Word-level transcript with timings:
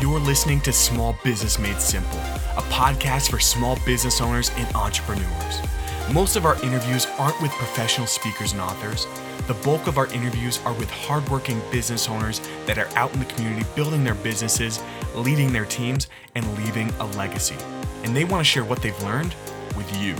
You're 0.00 0.18
listening 0.18 0.60
to 0.62 0.72
Small 0.72 1.16
Business 1.22 1.56
Made 1.56 1.80
Simple, 1.80 2.18
a 2.18 2.62
podcast 2.68 3.30
for 3.30 3.38
small 3.38 3.78
business 3.86 4.20
owners 4.20 4.50
and 4.56 4.74
entrepreneurs. 4.74 5.60
Most 6.12 6.34
of 6.34 6.44
our 6.44 6.60
interviews 6.64 7.06
aren't 7.16 7.40
with 7.40 7.52
professional 7.52 8.08
speakers 8.08 8.50
and 8.52 8.60
authors. 8.60 9.06
The 9.46 9.54
bulk 9.54 9.86
of 9.86 9.96
our 9.96 10.08
interviews 10.08 10.58
are 10.64 10.72
with 10.72 10.90
hardworking 10.90 11.62
business 11.70 12.08
owners 12.08 12.40
that 12.66 12.76
are 12.76 12.88
out 12.96 13.14
in 13.14 13.20
the 13.20 13.24
community 13.26 13.64
building 13.76 14.02
their 14.02 14.16
businesses, 14.16 14.82
leading 15.14 15.52
their 15.52 15.64
teams, 15.64 16.08
and 16.34 16.44
leaving 16.58 16.90
a 16.98 17.06
legacy. 17.16 17.56
And 18.02 18.16
they 18.16 18.24
want 18.24 18.40
to 18.40 18.44
share 18.44 18.64
what 18.64 18.82
they've 18.82 19.02
learned 19.04 19.36
with 19.76 19.96
you. 20.02 20.16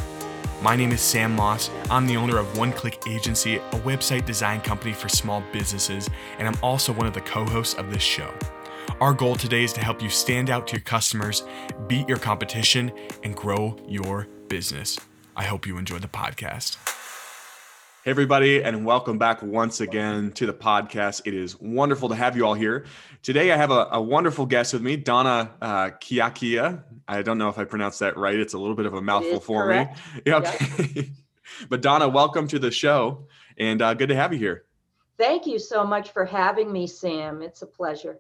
My 0.63 0.77
name 0.77 0.93
is 0.93 1.01
Sam 1.01 1.35
Moss. 1.35 1.69
I'm 1.91 2.07
the 2.07 2.17
owner 2.17 2.39
of 2.39 2.57
One 2.57 2.73
Click 2.73 3.09
Agency, 3.09 3.57
a 3.57 3.81
website 3.81 4.25
design 4.25 4.61
company 4.61 4.93
for 4.93 5.09
small 5.09 5.43
businesses, 5.53 6.09
and 6.39 6.47
I'm 6.47 6.57
also 6.63 6.93
one 6.93 7.09
of 7.09 7.13
the 7.13 7.21
co 7.23 7.45
hosts 7.45 7.75
of 7.75 7.93
this 7.93 8.03
show. 8.03 8.33
Our 9.01 9.13
goal 9.13 9.37
today 9.37 9.65
is 9.65 9.73
to 9.75 9.81
help 9.81 10.01
you 10.01 10.09
stand 10.09 10.51
out 10.51 10.67
to 10.69 10.77
your 10.77 10.83
customers, 10.83 11.43
beat 11.89 12.09
your 12.09 12.19
competition, 12.19 12.93
and 13.23 13.35
grow 13.35 13.77
your 13.89 14.29
business. 14.49 14.99
I 15.37 15.45
hope 15.45 15.67
you 15.67 15.79
enjoy 15.79 15.99
the 15.99 16.09
podcast. 16.09 16.77
Hey, 18.05 18.11
everybody, 18.11 18.63
and 18.63 18.85
welcome 18.85 19.19
back 19.19 19.43
once 19.43 19.81
again 19.81 20.31
to 20.33 20.47
the 20.47 20.53
podcast. 20.53 21.23
It 21.25 21.35
is 21.35 21.59
wonderful 21.61 22.09
to 22.11 22.15
have 22.15 22.37
you 22.37 22.47
all 22.47 22.55
here. 22.55 22.85
Today, 23.23 23.51
I 23.51 23.57
have 23.57 23.71
a, 23.71 23.89
a 23.93 24.01
wonderful 24.01 24.47
guest 24.47 24.75
with 24.75 24.83
me, 24.83 24.97
Donna 24.97 25.53
uh, 25.61 25.91
Kiakia. 26.01 26.85
I 27.09 27.23
don't 27.23 27.39
know 27.39 27.49
if 27.49 27.59
I 27.59 27.65
pronounced 27.65 28.01
that 28.01 28.17
right. 28.17 28.39
It's 28.39 28.55
a 28.55 28.59
little 28.59 28.77
bit 28.77 28.87
of 28.87 28.95
a 28.95 29.03
mouthful 29.03 29.41
for 29.41 29.65
correct. 29.65 29.99
me. 30.15 30.23
Yeah, 30.27 30.37
okay. 30.37 31.11
but, 31.69 31.83
Donna, 31.83 32.09
welcome 32.09 32.47
to 32.49 32.59
the 32.59 32.71
show, 32.71 33.27
and 33.59 33.83
uh, 33.83 33.95
good 33.95 34.11
to 34.11 34.15
have 34.15 34.33
you 34.33 34.39
here. 34.39 34.65
Thank 35.17 35.47
you 35.47 35.59
so 35.59 35.85
much 35.85 36.11
for 36.11 36.25
having 36.25 36.73
me, 36.73 36.87
Sam. 36.87 37.43
It's 37.43 37.63
a 37.63 37.67
pleasure. 37.67 38.19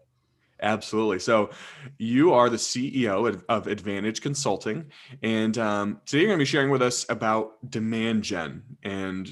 Absolutely. 0.64 1.18
So, 1.18 1.50
you 1.98 2.32
are 2.32 2.48
the 2.48 2.56
CEO 2.56 3.42
of, 3.50 3.66
Advantage 3.66 4.22
Consulting, 4.22 4.86
and 5.22 5.58
um, 5.58 6.00
today 6.06 6.22
you're 6.22 6.30
going 6.30 6.38
to 6.38 6.42
be 6.42 6.46
sharing 6.46 6.70
with 6.70 6.80
us 6.80 7.04
about 7.10 7.70
demand 7.70 8.24
gen 8.24 8.62
and 8.82 9.28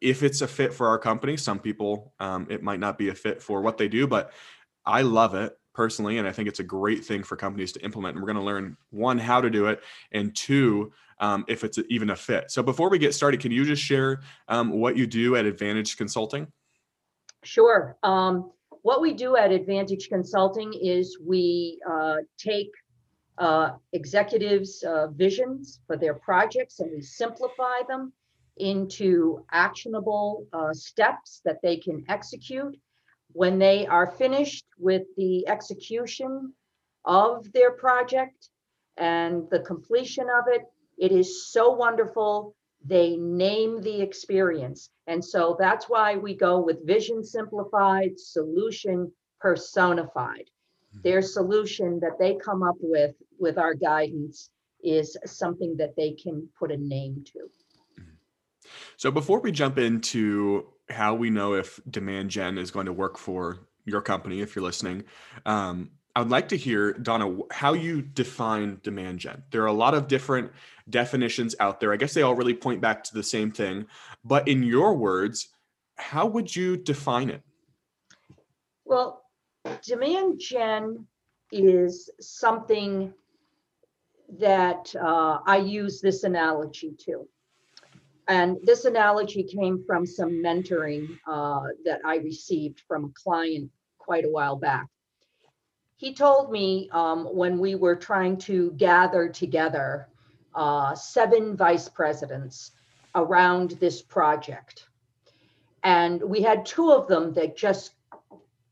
if 0.00 0.22
it's 0.22 0.42
a 0.42 0.46
fit 0.46 0.72
for 0.72 0.86
our 0.86 0.98
company. 0.98 1.36
Some 1.36 1.58
people, 1.58 2.14
um, 2.20 2.46
it 2.50 2.62
might 2.62 2.78
not 2.78 2.98
be 2.98 3.08
a 3.08 3.14
fit 3.14 3.42
for 3.42 3.62
what 3.62 3.78
they 3.78 3.88
do, 3.88 4.06
but 4.06 4.32
I 4.84 5.02
love 5.02 5.34
it 5.34 5.58
personally, 5.74 6.18
and 6.18 6.28
I 6.28 6.32
think 6.32 6.48
it's 6.48 6.60
a 6.60 6.64
great 6.64 7.04
thing 7.04 7.24
for 7.24 7.34
companies 7.34 7.72
to 7.72 7.84
implement. 7.84 8.14
And 8.14 8.22
we're 8.22 8.32
going 8.32 8.42
to 8.42 8.46
learn 8.46 8.76
one 8.90 9.18
how 9.18 9.40
to 9.40 9.50
do 9.50 9.66
it, 9.66 9.82
and 10.12 10.36
two 10.36 10.92
um, 11.18 11.44
if 11.48 11.64
it's 11.64 11.80
even 11.88 12.10
a 12.10 12.16
fit. 12.16 12.52
So, 12.52 12.62
before 12.62 12.90
we 12.90 12.98
get 12.98 13.12
started, 13.12 13.40
can 13.40 13.50
you 13.50 13.64
just 13.64 13.82
share 13.82 14.20
um, 14.46 14.70
what 14.70 14.96
you 14.96 15.08
do 15.08 15.34
at 15.34 15.46
Advantage 15.46 15.96
Consulting? 15.96 16.46
Sure. 17.42 17.96
Um, 18.04 18.52
what 18.86 19.00
we 19.00 19.12
do 19.12 19.34
at 19.34 19.50
Advantage 19.50 20.08
Consulting 20.08 20.72
is 20.72 21.18
we 21.20 21.80
uh, 21.90 22.18
take 22.38 22.70
uh, 23.36 23.70
executives' 23.92 24.84
uh, 24.84 25.08
visions 25.08 25.80
for 25.88 25.96
their 25.96 26.14
projects 26.14 26.78
and 26.78 26.92
we 26.92 27.00
simplify 27.00 27.78
them 27.88 28.12
into 28.58 29.44
actionable 29.50 30.46
uh, 30.52 30.72
steps 30.72 31.40
that 31.44 31.58
they 31.64 31.76
can 31.76 32.04
execute. 32.08 32.76
When 33.32 33.58
they 33.58 33.88
are 33.88 34.06
finished 34.06 34.66
with 34.78 35.02
the 35.16 35.48
execution 35.48 36.52
of 37.04 37.52
their 37.52 37.72
project 37.72 38.50
and 38.96 39.50
the 39.50 39.62
completion 39.72 40.28
of 40.30 40.44
it, 40.46 40.62
it 40.96 41.10
is 41.10 41.50
so 41.52 41.72
wonderful. 41.72 42.54
They 42.86 43.16
name 43.16 43.82
the 43.82 44.00
experience. 44.00 44.90
And 45.06 45.24
so 45.24 45.56
that's 45.58 45.88
why 45.88 46.16
we 46.16 46.34
go 46.34 46.60
with 46.60 46.86
vision 46.86 47.24
simplified, 47.24 48.18
solution 48.18 49.12
personified. 49.40 50.50
Their 51.02 51.20
solution 51.20 52.00
that 52.00 52.18
they 52.18 52.36
come 52.36 52.62
up 52.62 52.76
with, 52.80 53.14
with 53.38 53.58
our 53.58 53.74
guidance, 53.74 54.50
is 54.82 55.16
something 55.26 55.76
that 55.78 55.94
they 55.96 56.12
can 56.12 56.48
put 56.58 56.70
a 56.70 56.76
name 56.76 57.24
to. 57.32 57.50
So 58.96 59.10
before 59.10 59.40
we 59.40 59.52
jump 59.52 59.78
into 59.78 60.68
how 60.88 61.14
we 61.14 61.28
know 61.30 61.54
if 61.54 61.80
demand 61.90 62.30
gen 62.30 62.56
is 62.56 62.70
going 62.70 62.86
to 62.86 62.92
work 62.92 63.18
for 63.18 63.58
your 63.84 64.00
company, 64.00 64.40
if 64.40 64.54
you're 64.54 64.64
listening, 64.64 65.04
um, 65.44 65.90
I 66.16 66.20
would 66.20 66.30
like 66.30 66.48
to 66.48 66.56
hear, 66.56 66.94
Donna, 66.94 67.40
how 67.50 67.74
you 67.74 68.00
define 68.00 68.80
demand 68.82 69.18
gen. 69.18 69.42
There 69.50 69.62
are 69.64 69.66
a 69.66 69.72
lot 69.72 69.92
of 69.92 70.08
different 70.08 70.50
definitions 70.88 71.54
out 71.60 71.78
there. 71.78 71.92
I 71.92 71.96
guess 71.96 72.14
they 72.14 72.22
all 72.22 72.34
really 72.34 72.54
point 72.54 72.80
back 72.80 73.04
to 73.04 73.14
the 73.14 73.22
same 73.22 73.52
thing. 73.52 73.84
But 74.24 74.48
in 74.48 74.62
your 74.62 74.94
words, 74.94 75.48
how 75.96 76.26
would 76.26 76.56
you 76.56 76.78
define 76.78 77.28
it? 77.28 77.42
Well, 78.86 79.24
demand 79.84 80.40
gen 80.40 81.06
is 81.52 82.08
something 82.18 83.12
that 84.38 84.96
uh, 84.98 85.40
I 85.44 85.58
use 85.58 86.00
this 86.00 86.24
analogy 86.24 86.94
to. 87.00 87.28
And 88.26 88.56
this 88.62 88.86
analogy 88.86 89.42
came 89.42 89.84
from 89.86 90.06
some 90.06 90.30
mentoring 90.30 91.18
uh, 91.30 91.64
that 91.84 92.00
I 92.06 92.16
received 92.16 92.80
from 92.88 93.04
a 93.04 93.10
client 93.22 93.70
quite 93.98 94.24
a 94.24 94.30
while 94.30 94.56
back. 94.56 94.86
He 95.96 96.12
told 96.12 96.52
me 96.52 96.90
um, 96.92 97.24
when 97.24 97.58
we 97.58 97.74
were 97.74 97.96
trying 97.96 98.36
to 98.38 98.72
gather 98.72 99.28
together 99.28 100.08
uh, 100.54 100.94
seven 100.94 101.56
vice 101.56 101.88
presidents 101.88 102.72
around 103.14 103.72
this 103.72 104.02
project. 104.02 104.88
And 105.82 106.22
we 106.22 106.42
had 106.42 106.66
two 106.66 106.92
of 106.92 107.08
them 107.08 107.32
that 107.34 107.56
just 107.56 107.92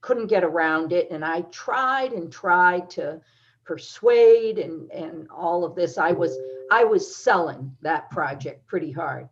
couldn't 0.00 0.26
get 0.26 0.44
around 0.44 0.92
it. 0.92 1.10
And 1.10 1.24
I 1.24 1.42
tried 1.42 2.12
and 2.12 2.30
tried 2.30 2.90
to 2.90 3.20
persuade 3.64 4.58
and, 4.58 4.90
and 4.90 5.28
all 5.30 5.64
of 5.64 5.74
this. 5.74 5.96
I 5.96 6.12
was 6.12 6.36
I 6.70 6.84
was 6.84 7.14
selling 7.16 7.74
that 7.82 8.10
project 8.10 8.66
pretty 8.66 8.90
hard. 8.90 9.28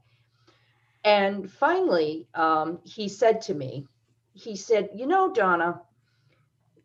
And 1.05 1.51
finally, 1.51 2.29
um, 2.35 2.79
he 2.85 3.09
said 3.09 3.41
to 3.43 3.55
me, 3.55 3.87
he 4.35 4.55
said, 4.55 4.91
You 4.95 5.07
know, 5.07 5.33
Donna, 5.33 5.83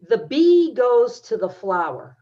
the 0.01 0.17
bee 0.17 0.73
goes 0.73 1.19
to 1.21 1.37
the 1.37 1.49
flower. 1.49 2.17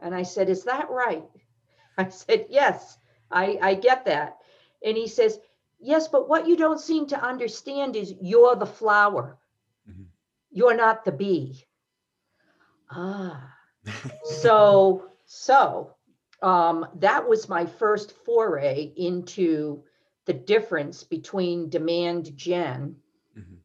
And 0.00 0.14
I 0.14 0.22
said, 0.22 0.48
Is 0.48 0.64
that 0.64 0.90
right? 0.90 1.24
I 1.98 2.08
said, 2.08 2.46
Yes, 2.50 2.98
I, 3.30 3.58
I 3.60 3.74
get 3.74 4.04
that. 4.06 4.38
And 4.84 4.96
he 4.96 5.06
says, 5.08 5.38
Yes, 5.80 6.08
but 6.08 6.28
what 6.28 6.46
you 6.46 6.56
don't 6.56 6.80
seem 6.80 7.06
to 7.08 7.20
understand 7.22 7.96
is 7.96 8.14
you're 8.20 8.56
the 8.56 8.66
flower, 8.66 9.38
Mhm. 9.86 10.10
you're 10.50 10.74
not 10.76 11.04
the 11.04 11.12
bee. 11.12 11.64
Ah, 12.90 13.54
so, 14.22 15.04
so 15.26 15.94
um, 16.42 16.86
that 16.96 17.28
was 17.28 17.48
my 17.48 17.66
first 17.66 18.12
foray 18.12 18.92
into 18.96 19.82
the 20.26 20.32
difference 20.34 21.04
between 21.04 21.68
demand 21.70 22.36
gen 22.36 22.96
Mhm. 23.34 23.62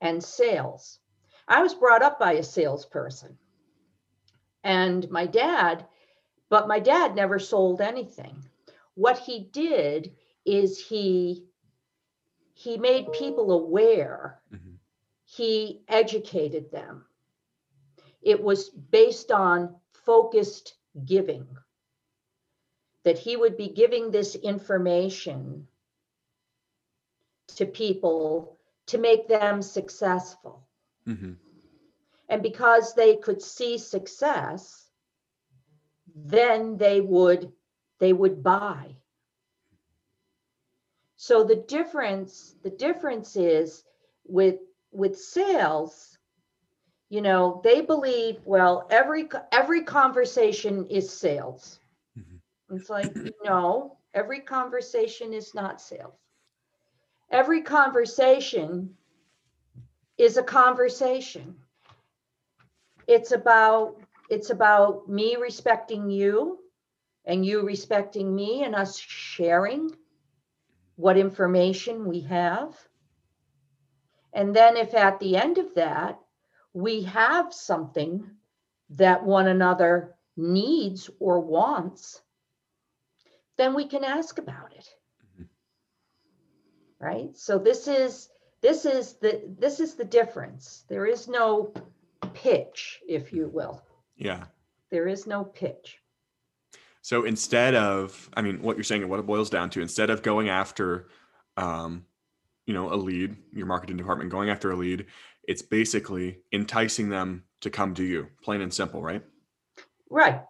and 0.00 0.22
sales. 0.22 1.00
I 1.48 1.62
was 1.62 1.74
brought 1.74 2.02
up 2.02 2.18
by 2.18 2.34
a 2.34 2.42
salesperson. 2.42 3.38
And 4.62 5.10
my 5.10 5.26
dad, 5.26 5.86
but 6.48 6.68
my 6.68 6.80
dad 6.80 7.14
never 7.14 7.38
sold 7.38 7.80
anything. 7.80 8.36
What 8.94 9.18
he 9.18 9.40
did 9.52 10.16
is 10.44 10.78
he 10.78 11.46
he 12.54 12.78
made 12.78 13.12
people 13.12 13.50
aware. 13.52 14.40
Mhm. 14.52 14.78
He 15.24 15.82
educated 15.88 16.70
them. 16.70 17.04
It 18.22 18.42
was 18.42 18.70
based 18.70 19.32
on 19.32 19.80
focused 19.92 20.74
giving 21.04 21.46
that 23.02 23.18
he 23.18 23.36
would 23.36 23.56
be 23.56 23.68
giving 23.68 24.10
this 24.10 24.34
information 24.34 25.68
to 27.48 27.66
people 27.66 28.58
to 28.86 28.98
make 28.98 29.28
them 29.28 29.62
successful. 29.62 30.66
Mhm. 31.06 31.36
And 32.28 32.42
because 32.42 32.94
they 32.94 33.16
could 33.16 33.42
see 33.42 33.78
success, 33.78 34.90
then 36.14 36.76
they 36.76 37.00
would 37.00 37.52
they 37.98 38.12
would 38.12 38.42
buy. 38.42 38.96
So 41.16 41.44
the 41.44 41.56
difference 41.56 42.56
the 42.62 42.70
difference 42.70 43.36
is 43.36 43.84
with 44.24 44.60
with 44.92 45.18
sales 45.18 46.18
you 47.08 47.20
know 47.22 47.60
they 47.64 47.80
believe 47.80 48.40
well 48.44 48.86
every 48.90 49.28
every 49.52 49.82
conversation 49.84 50.86
is 50.86 51.10
sales 51.10 51.80
Mhm. 52.16 52.40
it's 52.70 52.88
like 52.90 53.14
no 53.44 53.98
every 54.14 54.40
conversation 54.40 55.32
is 55.32 55.54
not 55.54 55.80
sales 55.80 56.14
every 57.30 57.62
conversation 57.62 58.96
is 60.18 60.36
a 60.36 60.42
conversation 60.42 61.56
it's 63.06 63.32
about 63.32 63.96
it's 64.30 64.50
about 64.50 65.08
me 65.08 65.36
respecting 65.36 66.10
you 66.10 66.58
and 67.24 67.44
you 67.44 67.62
respecting 67.64 68.34
me 68.34 68.64
and 68.64 68.74
us 68.74 68.98
sharing 68.98 69.90
what 70.96 71.16
information 71.16 72.06
we 72.06 72.20
have 72.20 72.76
and 74.32 74.54
then 74.54 74.76
if 74.76 74.94
at 74.94 75.20
the 75.20 75.36
end 75.36 75.58
of 75.58 75.74
that 75.74 76.18
we 76.72 77.02
have 77.02 77.52
something 77.52 78.30
that 78.90 79.24
one 79.24 79.48
another 79.48 80.14
needs 80.36 81.10
or 81.20 81.40
wants, 81.40 82.22
then 83.56 83.74
we 83.74 83.86
can 83.86 84.04
ask 84.04 84.38
about 84.38 84.72
it. 84.74 84.88
Mhm. 85.38 85.48
Right? 87.00 87.36
So 87.36 87.58
this 87.58 87.86
is 87.88 88.28
this 88.64 88.86
is 88.86 89.12
the 89.20 89.42
this 89.58 89.78
is 89.78 89.94
the 89.94 90.06
difference. 90.06 90.84
There 90.88 91.04
is 91.04 91.28
no 91.28 91.74
pitch, 92.32 93.00
if 93.06 93.30
you 93.30 93.48
will. 93.48 93.82
Yeah. 94.16 94.44
There 94.90 95.06
is 95.06 95.26
no 95.26 95.44
pitch. 95.44 95.98
So 97.02 97.26
instead 97.26 97.74
of, 97.74 98.30
I 98.34 98.40
mean, 98.40 98.62
what 98.62 98.78
you're 98.78 98.84
saying 98.84 99.02
and 99.02 99.10
what 99.10 99.20
it 99.20 99.26
boils 99.26 99.50
down 99.50 99.68
to, 99.70 99.82
instead 99.82 100.08
of 100.08 100.22
going 100.22 100.48
after, 100.48 101.08
um, 101.58 102.06
you 102.64 102.72
know, 102.72 102.90
a 102.90 102.96
lead, 102.96 103.36
your 103.52 103.66
marketing 103.66 103.98
department 103.98 104.30
going 104.30 104.48
after 104.48 104.70
a 104.70 104.76
lead, 104.76 105.04
it's 105.46 105.60
basically 105.60 106.38
enticing 106.50 107.10
them 107.10 107.44
to 107.60 107.68
come 107.68 107.92
to 107.92 108.02
you, 108.02 108.28
plain 108.42 108.62
and 108.62 108.72
simple, 108.72 109.02
right? 109.02 109.22
Right. 110.08 110.40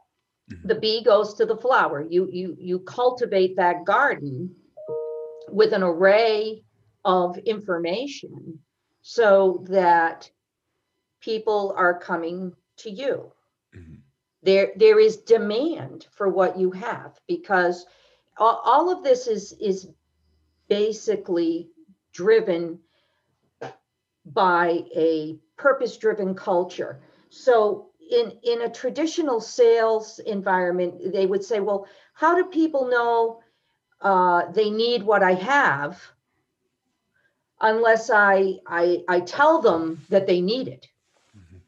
Mhm. 0.52 0.68
The 0.68 0.76
bee 0.76 1.02
goes 1.02 1.34
to 1.34 1.46
the 1.46 1.56
flower. 1.56 2.06
You 2.08 2.28
you 2.30 2.54
you 2.60 2.78
cultivate 2.78 3.56
that 3.56 3.84
garden 3.84 4.54
with 5.48 5.72
an 5.72 5.82
array 5.82 6.64
of 7.04 7.38
information 7.38 8.60
so 9.02 9.64
that 9.68 10.30
people 11.20 11.74
are 11.76 11.98
coming 11.98 12.54
to 12.78 12.90
you. 12.90 13.32
Mhm. 13.74 14.02
There 14.42 14.72
there 14.76 14.98
is 14.98 15.16
demand 15.18 16.06
for 16.12 16.28
what 16.28 16.58
you 16.58 16.70
have 16.72 17.20
because 17.26 17.86
all, 18.38 18.60
all 18.64 18.90
of 18.90 19.02
this 19.02 19.26
is 19.26 19.52
is 19.60 19.88
basically 20.68 21.70
driven 22.12 22.80
by 24.24 24.84
a 24.94 25.38
purpose 25.56 25.96
driven 25.96 26.34
culture. 26.34 27.02
So 27.30 27.90
in 28.10 28.32
in 28.42 28.62
a 28.62 28.70
traditional 28.70 29.40
sales 29.40 30.18
environment, 30.20 31.12
they 31.12 31.26
would 31.26 31.44
say, 31.44 31.60
well, 31.60 31.86
how 32.14 32.34
do 32.34 32.44
people 32.44 32.88
know 32.88 33.40
uh, 34.00 34.50
they 34.52 34.70
need 34.70 35.02
what 35.02 35.22
I 35.22 35.34
have 35.34 36.00
unless 37.60 38.10
I, 38.10 38.58
I 38.66 39.02
I 39.08 39.20
tell 39.20 39.60
them 39.60 40.04
that 40.10 40.26
they 40.26 40.40
need 40.40 40.68
it? 40.68 40.86
Mhm. 41.34 41.60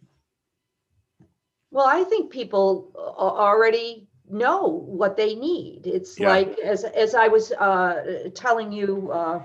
Well, 1.70 1.86
I 1.86 2.04
think 2.04 2.30
people 2.30 2.92
already 2.96 4.08
know 4.28 4.66
what 4.66 5.16
they 5.16 5.34
need. 5.34 5.86
It's 5.86 6.18
Yeah. 6.18 6.28
like 6.28 6.58
as 6.58 6.84
as 6.84 7.14
I 7.14 7.28
was 7.28 7.52
uh, 7.52 8.30
telling 8.34 8.72
you 8.72 9.10
uh, 9.12 9.42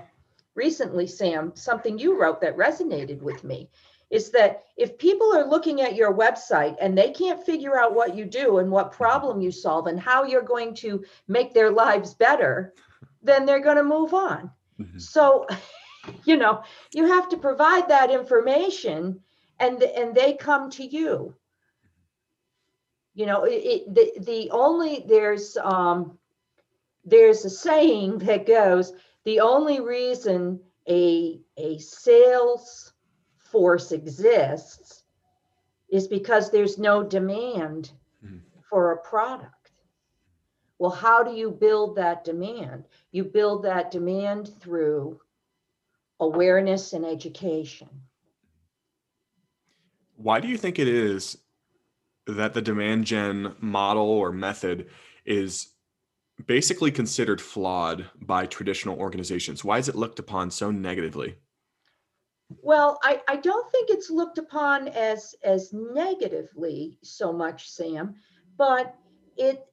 recently, 0.54 1.06
Sam, 1.06 1.52
something 1.54 1.98
you 1.98 2.20
wrote 2.20 2.40
that 2.40 2.56
resonated 2.56 3.20
with 3.22 3.44
me 3.44 3.68
is 4.10 4.30
that 4.30 4.64
if 4.76 4.98
people 4.98 5.34
are 5.34 5.46
looking 5.48 5.80
at 5.80 5.94
your 5.96 6.12
website 6.14 6.76
and 6.80 6.96
they 6.96 7.10
can't 7.10 7.42
figure 7.44 7.78
out 7.78 7.94
what 7.94 8.14
you 8.14 8.24
do 8.26 8.58
and 8.58 8.70
what 8.70 8.92
problem 8.92 9.40
you 9.40 9.50
solve 9.50 9.86
and 9.86 9.98
how 9.98 10.24
you're 10.24 10.42
going 10.54 10.74
to 10.74 11.04
make 11.28 11.52
their 11.54 11.70
lives 11.70 12.14
better, 12.14 12.72
then 13.22 13.46
they're 13.46 13.60
going 13.68 13.76
to 13.76 13.82
move 13.84 14.12
on. 14.14 14.50
Mhm. 14.78 15.00
So, 15.00 15.46
you 16.24 16.36
know, 16.36 16.62
you 16.92 17.06
have 17.06 17.28
to 17.30 17.36
provide 17.36 17.88
that 17.88 18.10
information 18.10 19.20
and 19.58 19.82
and 19.82 20.14
they 20.14 20.34
come 20.34 20.70
to 20.70 20.84
you. 20.84 21.34
You 23.14 23.26
know, 23.26 23.44
it, 23.44 23.52
it 23.54 23.94
the, 23.94 24.20
the 24.24 24.50
only 24.50 25.04
there's 25.06 25.56
um 25.56 26.18
there's 27.04 27.44
a 27.44 27.50
saying 27.50 28.18
that 28.18 28.46
goes 28.46 28.92
the 29.24 29.40
only 29.40 29.80
reason 29.80 30.60
a 30.88 31.40
a 31.56 31.78
sales 31.78 32.92
force 33.38 33.92
exists 33.92 35.04
is 35.90 36.08
because 36.08 36.50
there's 36.50 36.78
no 36.78 37.02
demand 37.02 37.92
Mhm. 38.24 38.40
for 38.68 38.92
a 38.92 39.02
product. 39.02 39.72
Well, 40.78 40.90
how 40.90 41.22
do 41.22 41.32
you 41.32 41.50
build 41.50 41.96
that 41.96 42.24
demand? 42.24 42.86
You 43.12 43.24
build 43.24 43.62
that 43.64 43.90
demand 43.90 44.48
through 44.60 45.20
awareness 46.20 46.92
and 46.92 47.04
education. 47.04 47.88
Why 50.16 50.40
do 50.40 50.48
you 50.48 50.56
think 50.56 50.78
it 50.78 50.88
is 50.88 51.38
that 52.26 52.54
the 52.54 52.62
demand 52.62 53.06
gen 53.06 53.56
model 53.60 54.08
or 54.08 54.30
method 54.32 54.88
is 55.24 55.68
basically 56.46 56.90
considered 56.90 57.40
flawed 57.40 58.06
by 58.20 58.46
traditional 58.46 58.98
organizations? 58.98 59.64
Why 59.64 59.78
is 59.78 59.88
it 59.88 59.96
looked 59.96 60.18
upon 60.18 60.50
so 60.50 60.70
negatively? 60.70 61.36
Well, 62.60 62.98
I, 63.02 63.20
I 63.28 63.36
don't 63.36 63.70
think 63.70 63.90
it's 63.90 64.10
looked 64.10 64.38
upon 64.38 64.88
as 64.88 65.34
as 65.42 65.72
negatively 65.72 66.98
so 67.02 67.32
much, 67.32 67.70
Sam, 67.70 68.14
but 68.56 68.94
it 69.36 69.64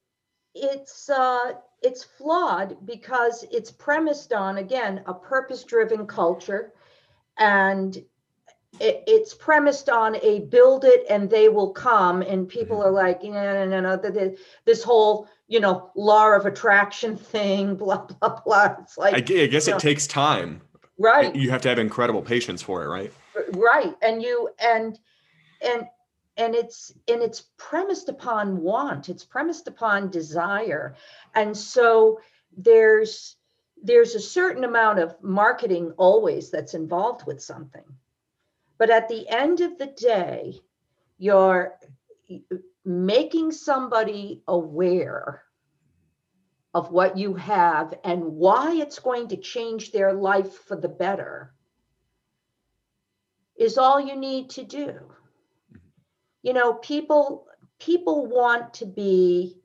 it's 0.55 1.09
uh, 1.09 1.53
it's 1.81 2.03
flawed 2.03 2.77
because 2.85 3.45
it's 3.51 3.71
premised 3.71 4.33
on 4.33 4.57
again 4.57 5.01
a 5.05 5.13
purpose-driven 5.13 6.07
culture, 6.07 6.73
and 7.37 7.97
it, 8.79 9.03
it's 9.07 9.33
premised 9.33 9.89
on 9.89 10.17
a 10.17 10.41
build 10.41 10.85
it 10.85 11.05
and 11.09 11.29
they 11.29 11.49
will 11.49 11.71
come, 11.71 12.21
and 12.21 12.47
people 12.47 12.77
mm-hmm. 12.77 12.87
are 12.87 12.91
like, 12.91 13.23
no, 13.23 13.31
no, 13.31 13.65
no, 13.65 13.79
no, 13.81 13.97
th- 13.97 14.13
th- 14.13 14.39
this 14.65 14.83
whole 14.83 15.27
you 15.47 15.59
know 15.59 15.91
law 15.95 16.31
of 16.33 16.45
attraction 16.45 17.17
thing, 17.33 17.75
blah 17.75 18.05
blah 18.05 18.39
blah. 18.45 18.75
It's 18.81 18.97
like 18.97 19.13
I, 19.13 19.41
I 19.43 19.47
guess 19.47 19.67
it 19.67 19.79
takes 19.79 20.07
time. 20.07 20.61
right, 20.97 21.35
You 21.35 21.49
have 21.51 21.61
to 21.61 21.69
have 21.69 21.79
incredible 21.79 22.21
patience 22.21 22.61
for 22.61 22.83
it, 22.83 22.87
right? 22.87 23.13
right 23.53 23.95
and 24.01 24.21
you 24.21 24.49
and 24.59 24.99
and 25.61 25.85
and 26.39 26.55
it's 26.55 26.91
and 27.07 27.21
it's 27.21 27.43
premised 27.57 28.09
upon 28.09 28.61
want 28.61 29.09
it's 29.09 29.25
premised 29.25 29.67
upon 29.67 30.09
desire 30.09 30.95
and 31.35 31.55
so 31.55 32.19
there's 32.57 33.35
there's 33.83 34.15
a 34.15 34.19
certain 34.19 34.63
amount 34.63 34.99
of 34.99 35.15
marketing 35.21 35.91
always 35.97 36.49
that's 36.49 36.73
involved 36.73 37.27
with 37.27 37.41
something 37.41 37.85
but 38.77 38.89
at 38.89 39.07
the 39.09 39.27
end 39.29 39.61
of 39.61 39.77
the 39.77 39.87
day 39.87 40.59
you're 41.17 41.77
making 42.85 43.51
somebody 43.51 44.41
aware 44.47 45.43
of 46.73 46.91
what 46.91 47.17
you 47.17 47.33
have 47.33 47.93
and 48.03 48.23
why 48.23 48.73
it's 48.75 48.99
going 48.99 49.27
to 49.27 49.37
change 49.37 49.91
their 49.91 50.13
life 50.13 50.53
for 50.53 50.75
the 50.75 50.87
better 50.87 51.53
is 53.59 53.77
all 53.77 53.99
you 53.99 54.15
need 54.15 54.49
to 54.51 54.63
do. 54.63 54.97
You 56.43 56.53
know, 56.53 56.73
people 56.73 57.47
people 57.79 58.25
want 58.25 58.73
to 58.75 58.85
be 58.85 59.57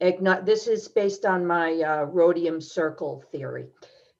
this 0.00 0.68
is 0.68 0.88
based 0.88 1.24
on 1.24 1.46
my 1.46 1.72
uh, 1.80 2.04
rhodium 2.04 2.60
circle 2.60 3.24
theory. 3.32 3.66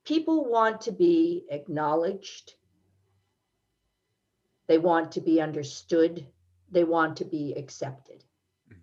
People 0.05 0.51
want 0.51 0.81
to 0.83 0.93
be 0.93 1.45
acknowledged. 1.51 2.55
They 4.67 4.79
want 4.79 5.13
to 5.13 5.21
be 5.21 5.41
understood. 5.41 6.27
They 6.71 6.85
want 6.85 7.17
to 7.19 7.25
be 7.25 7.55
accepted. 7.55 8.25
Mhm. 8.71 8.77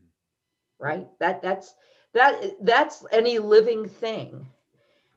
Right? 0.79 1.07
That 1.19 1.41
that's 1.41 1.75
that 2.13 2.55
that's 2.61 3.05
any 3.11 3.39
living 3.39 3.87
thing. 3.87 4.47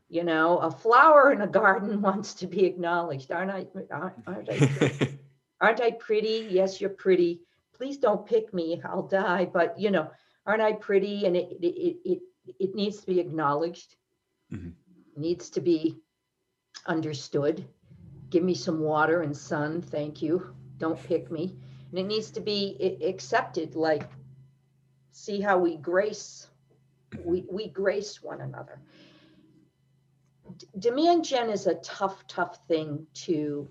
You 0.08 0.24
know, 0.24 0.58
a 0.58 0.70
flower 0.70 1.32
in 1.32 1.42
a 1.42 1.46
garden 1.46 2.02
wants 2.08 2.34
to 2.34 2.46
be 2.46 2.64
acknowledged. 2.64 3.30
Aren't 3.30 3.50
I? 3.50 3.66
Aren't, 3.90 4.16
aren't 4.26 4.50
I? 4.50 5.18
Aren't 5.60 5.80
I 5.80 5.90
pretty? 5.92 6.46
Yes, 6.50 6.80
you're 6.80 6.90
pretty. 6.90 7.42
Please 7.78 7.98
don't 7.98 8.26
pick 8.26 8.52
me. 8.52 8.82
I'll 8.84 9.06
die. 9.06 9.46
But 9.46 9.78
you 9.78 9.90
know, 9.90 10.10
aren't 10.44 10.62
I 10.62 10.72
pretty? 10.72 11.26
And 11.26 11.36
it 11.36 11.48
it 11.62 11.96
it 12.04 12.22
it, 12.58 12.74
needs 12.74 12.98
to 13.00 13.06
be 13.06 13.20
acknowledged. 13.20 13.96
Mhm. 14.52 14.74
Needs 15.16 15.50
to 15.50 15.60
be 15.60 15.96
understood. 16.86 17.64
Give 18.30 18.42
me 18.42 18.54
some 18.54 18.80
water 18.80 19.22
and 19.22 19.36
sun. 19.36 19.80
Thank 19.80 20.22
you. 20.22 20.54
Don't 20.78 21.02
pick 21.02 21.30
me. 21.30 21.56
And 21.90 21.98
it 21.98 22.06
needs 22.06 22.30
to 22.32 22.40
be 22.40 22.98
accepted. 23.04 23.74
Like, 23.74 24.10
see 25.12 25.40
how 25.40 25.58
we 25.58 25.76
grace. 25.76 26.48
We 27.24 27.46
we 27.50 27.68
grace 27.68 28.22
one 28.22 28.40
another. 28.40 28.80
D- 30.56 30.66
Demand 30.78 31.24
gen 31.24 31.50
is 31.50 31.66
a 31.66 31.74
tough, 31.76 32.26
tough 32.26 32.58
thing 32.66 33.06
to 33.26 33.68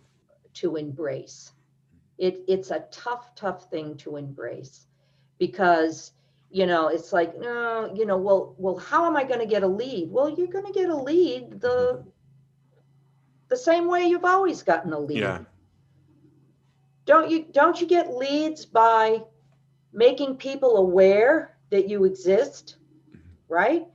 to 0.54 0.76
embrace. 0.76 1.52
It 2.18 2.44
it's 2.48 2.72
a 2.72 2.86
tough, 2.92 3.36
tough 3.36 3.70
thing 3.70 3.96
to 3.98 4.18
embrace 4.18 4.88
because 5.38 6.12
you 6.50 6.66
know 6.66 6.88
it's 6.88 7.12
like 7.14 7.38
no, 7.40 7.92
you 7.96 8.06
know, 8.06 8.18
well, 8.18 8.56
well, 8.58 8.78
how 8.78 9.06
am 9.06 9.16
I 9.16 9.24
going 9.24 9.40
to 9.40 9.46
get 9.46 9.64
a 9.64 9.68
lead? 9.68 10.10
Well, 10.12 10.30
you're 10.30 10.48
going 10.48 10.66
to 10.66 10.72
get 10.74 10.90
a 10.90 10.96
lead 10.98 11.62
the 11.62 12.04
the 13.50 13.58
same 13.58 13.88
way 13.88 14.06
you've 14.08 14.26
always 14.26 14.64
gotten 14.64 14.94
a 14.94 15.00
lead. 15.00 15.18
yeah. 15.20 15.40
Don't 17.06 17.30
you 17.30 17.46
don't 17.52 17.80
you 17.82 17.88
get 17.88 18.16
leads 18.16 18.66
by 18.66 19.24
making 19.94 20.38
people 20.38 20.78
aware 20.78 21.58
that 21.70 21.88
you 21.90 22.04
exist, 22.06 22.78
right? 23.48 23.88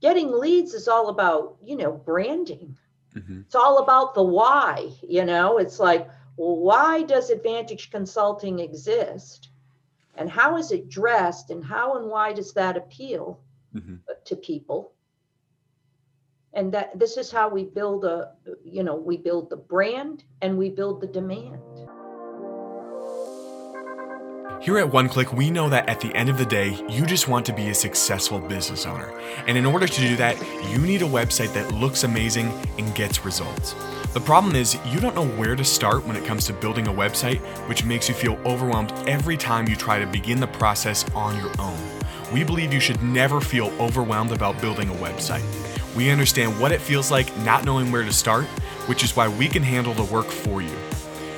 Getting 0.00 0.32
leads 0.32 0.74
is 0.74 0.88
all 0.88 1.08
about, 1.08 1.56
you 1.64 1.76
know, 1.76 1.92
branding. 1.92 2.76
Mhm. 3.14 3.44
It's 3.46 3.54
all 3.54 3.78
about 3.78 4.14
the 4.14 4.22
why, 4.22 4.90
you 5.02 5.24
know. 5.24 5.58
It's 5.58 5.78
like, 5.78 6.08
well, 6.38 6.56
why 6.56 7.02
does 7.02 7.30
Advantage 7.30 7.90
Consulting 7.90 8.60
exist? 8.60 9.50
And 10.16 10.30
how 10.30 10.56
is 10.56 10.72
it 10.72 10.88
dressed? 10.88 11.50
And 11.50 11.64
how 11.64 11.96
and 11.98 12.08
why 12.08 12.32
does 12.32 12.52
that 12.54 12.76
appeal 12.76 13.40
hmm 13.72 13.96
to 14.24 14.36
people? 14.36 14.92
And 16.54 16.72
that 16.72 16.98
this 16.98 17.16
is 17.16 17.30
how 17.30 17.48
we 17.48 17.64
build 17.64 18.04
a, 18.04 18.32
you 18.64 18.82
know, 18.82 18.96
we 18.96 19.16
build 19.16 19.50
the 19.50 19.56
brand 19.56 20.24
and 20.40 20.56
we 20.56 20.70
build 20.70 21.00
the 21.00 21.06
demand. 21.08 21.60
Here 24.60 24.78
at 24.78 24.92
One 24.92 25.08
Click, 25.08 25.32
we 25.32 25.52
know 25.52 25.68
that 25.68 25.88
at 25.88 26.00
the 26.00 26.12
end 26.16 26.28
of 26.28 26.36
the 26.36 26.44
day, 26.44 26.76
you 26.88 27.06
just 27.06 27.28
want 27.28 27.46
to 27.46 27.52
be 27.52 27.68
a 27.68 27.74
successful 27.74 28.40
business 28.40 28.86
owner. 28.86 29.08
And 29.46 29.56
in 29.56 29.64
order 29.64 29.86
to 29.86 30.00
do 30.00 30.16
that, 30.16 30.36
you 30.72 30.78
need 30.78 31.00
a 31.02 31.06
website 31.06 31.54
that 31.54 31.72
looks 31.74 32.02
amazing 32.02 32.52
and 32.76 32.92
gets 32.96 33.24
results. 33.24 33.74
The 34.14 34.20
problem 34.20 34.56
is, 34.56 34.76
you 34.86 34.98
don't 34.98 35.14
know 35.14 35.28
where 35.28 35.54
to 35.54 35.64
start 35.64 36.04
when 36.04 36.16
it 36.16 36.24
comes 36.24 36.44
to 36.46 36.52
building 36.52 36.88
a 36.88 36.92
website, 36.92 37.38
which 37.68 37.84
makes 37.84 38.08
you 38.08 38.16
feel 38.16 38.36
overwhelmed 38.44 38.92
every 39.06 39.36
time 39.36 39.68
you 39.68 39.76
try 39.76 40.00
to 40.00 40.06
begin 40.06 40.40
the 40.40 40.48
process 40.48 41.08
on 41.14 41.36
your 41.40 41.52
own. 41.60 41.78
We 42.32 42.42
believe 42.42 42.72
you 42.72 42.80
should 42.80 43.00
never 43.00 43.40
feel 43.40 43.68
overwhelmed 43.80 44.32
about 44.32 44.60
building 44.60 44.88
a 44.88 44.94
website. 44.94 45.44
We 45.94 46.10
understand 46.10 46.58
what 46.58 46.72
it 46.72 46.80
feels 46.80 47.12
like 47.12 47.34
not 47.38 47.64
knowing 47.64 47.92
where 47.92 48.02
to 48.02 48.12
start, 48.12 48.46
which 48.86 49.04
is 49.04 49.14
why 49.14 49.28
we 49.28 49.46
can 49.46 49.62
handle 49.62 49.94
the 49.94 50.12
work 50.12 50.26
for 50.26 50.60
you. 50.60 50.76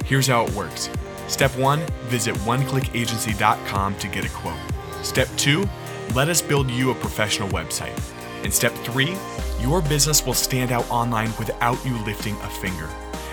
Here's 0.06 0.26
how 0.26 0.46
it 0.46 0.52
works. 0.52 0.88
Step 1.30 1.56
one, 1.56 1.86
visit 2.08 2.34
oneclickagency.com 2.38 3.94
to 3.98 4.08
get 4.08 4.24
a 4.24 4.28
quote. 4.30 4.58
Step 5.02 5.28
two, 5.36 5.64
let 6.12 6.28
us 6.28 6.42
build 6.42 6.68
you 6.68 6.90
a 6.90 6.94
professional 6.96 7.48
website. 7.50 7.96
And 8.42 8.52
step 8.52 8.72
three, 8.72 9.16
your 9.60 9.80
business 9.80 10.26
will 10.26 10.34
stand 10.34 10.72
out 10.72 10.90
online 10.90 11.32
without 11.38 11.82
you 11.86 11.96
lifting 12.04 12.34
a 12.40 12.50
finger. 12.50 12.88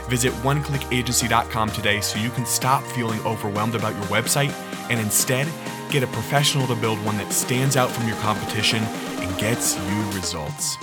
Visit 0.10 0.32
oneclickagency.com 0.44 1.72
today 1.72 2.00
so 2.00 2.20
you 2.20 2.30
can 2.30 2.46
stop 2.46 2.84
feeling 2.84 3.20
overwhelmed 3.22 3.74
about 3.74 3.96
your 3.96 4.06
website 4.06 4.52
and 4.92 5.00
instead 5.00 5.48
get 5.90 6.04
a 6.04 6.08
professional 6.08 6.68
to 6.68 6.76
build 6.76 7.04
one 7.04 7.18
that 7.18 7.34
stands 7.34 7.76
out 7.76 7.90
from 7.90 8.08
your 8.08 8.18
competition 8.18 8.84
and 8.84 9.40
gets 9.40 9.76
you 9.76 10.12
results. 10.12 10.78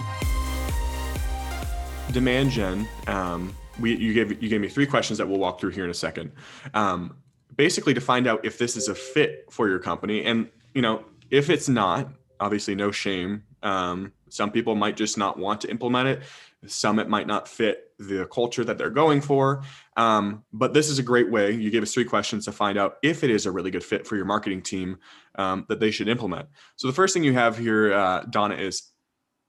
Demand 2.10 2.50
gen, 2.50 2.88
um, 3.06 3.54
we 3.80 3.96
you 3.96 4.14
gave 4.14 4.42
you 4.42 4.48
gave 4.48 4.60
me 4.60 4.68
three 4.68 4.86
questions 4.86 5.18
that 5.18 5.28
we'll 5.28 5.38
walk 5.38 5.60
through 5.60 5.70
here 5.70 5.84
in 5.84 5.90
a 5.90 5.94
second. 5.94 6.32
Um, 6.74 7.16
basically, 7.54 7.94
to 7.94 8.00
find 8.00 8.26
out 8.26 8.44
if 8.44 8.58
this 8.58 8.76
is 8.76 8.88
a 8.88 8.94
fit 8.94 9.46
for 9.50 9.68
your 9.68 9.78
company, 9.78 10.24
and 10.24 10.48
you 10.74 10.82
know 10.82 11.04
if 11.30 11.50
it's 11.50 11.68
not, 11.68 12.08
obviously 12.40 12.74
no 12.74 12.90
shame. 12.90 13.44
Um, 13.62 14.12
some 14.28 14.50
people 14.50 14.74
might 14.74 14.96
just 14.96 15.16
not 15.16 15.38
want 15.38 15.60
to 15.62 15.70
implement 15.70 16.08
it. 16.08 16.22
Some 16.66 16.98
it 16.98 17.08
might 17.08 17.26
not 17.26 17.46
fit 17.46 17.92
the 17.98 18.26
culture 18.26 18.64
that 18.64 18.78
they're 18.78 18.90
going 18.90 19.20
for. 19.20 19.62
Um, 19.96 20.44
but 20.52 20.74
this 20.74 20.88
is 20.88 20.98
a 20.98 21.02
great 21.02 21.30
way. 21.30 21.52
You 21.52 21.70
gave 21.70 21.82
us 21.82 21.94
three 21.94 22.04
questions 22.04 22.44
to 22.46 22.52
find 22.52 22.76
out 22.76 22.96
if 23.02 23.22
it 23.22 23.30
is 23.30 23.46
a 23.46 23.52
really 23.52 23.70
good 23.70 23.84
fit 23.84 24.06
for 24.06 24.16
your 24.16 24.24
marketing 24.24 24.62
team 24.62 24.98
um, 25.36 25.66
that 25.68 25.78
they 25.78 25.90
should 25.90 26.08
implement. 26.08 26.48
So 26.76 26.88
the 26.88 26.92
first 26.92 27.14
thing 27.14 27.22
you 27.22 27.32
have 27.32 27.56
here, 27.56 27.92
uh, 27.92 28.24
Donna, 28.28 28.56
is 28.56 28.90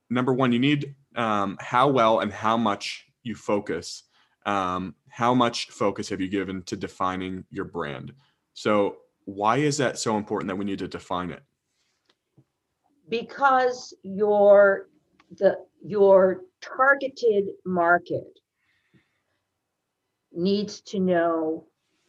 number 0.08 0.32
one, 0.32 0.52
you 0.52 0.58
need 0.58 0.94
um, 1.16 1.56
how 1.60 1.88
well 1.88 2.20
and 2.20 2.32
how 2.32 2.56
much 2.56 3.06
you 3.22 3.34
focus. 3.34 4.04
Um, 4.46 4.94
how 5.08 5.34
much 5.34 5.68
focus 5.70 6.08
have 6.08 6.20
you 6.20 6.28
given 6.28 6.62
to 6.64 6.76
defining 6.76 7.44
your 7.50 7.64
brand? 7.64 8.12
So 8.54 8.98
why 9.24 9.58
is 9.58 9.76
that 9.78 9.98
so 9.98 10.16
important 10.16 10.48
that 10.48 10.56
we 10.56 10.64
need 10.64 10.78
to 10.78 10.88
define 10.88 11.30
it? 11.30 11.42
because 13.08 13.94
your 14.02 14.88
the 15.38 15.56
your 15.84 16.42
targeted 16.60 17.44
market 17.64 18.40
needs 20.32 20.80
to 20.80 20.98
know 20.98 21.66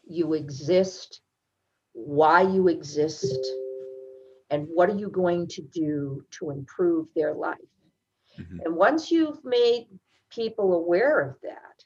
you 0.08 0.34
exist 0.34 1.22
why 1.94 2.42
you 2.42 2.68
exist 2.68 3.38
and 4.50 4.68
what 4.74 4.90
are 4.90 4.96
you 4.98 5.10
going 5.10 5.48
to 5.48 5.62
do 5.62 6.26
to 6.32 6.50
improve 6.50 7.08
their 7.16 7.34
life 7.34 7.58
Mhm. 8.40 8.66
and 8.66 8.76
once 8.76 9.12
you've 9.12 9.44
made 9.46 9.88
people 10.30 10.74
aware 10.74 11.20
of 11.20 11.40
that 11.42 11.84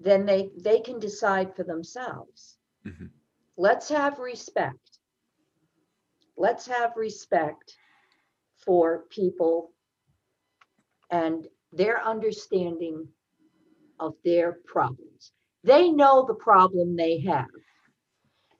then 0.00 0.24
they 0.26 0.50
they 0.62 0.80
can 0.80 0.98
decide 0.98 1.54
for 1.54 1.64
themselves 1.64 2.58
Mhm. 2.86 3.10
let's 3.56 3.88
have 3.88 4.18
respect 4.18 4.98
let's 6.36 6.66
have 6.66 6.92
respect 6.96 7.76
for 8.56 9.04
people 9.10 9.72
and 11.10 11.46
their 11.72 12.02
understanding 12.04 13.08
of 14.00 14.14
their 14.24 14.58
problems. 14.66 15.32
They 15.64 15.90
know 15.90 16.24
the 16.26 16.34
problem 16.34 16.96
they 16.96 17.20
have. 17.20 17.46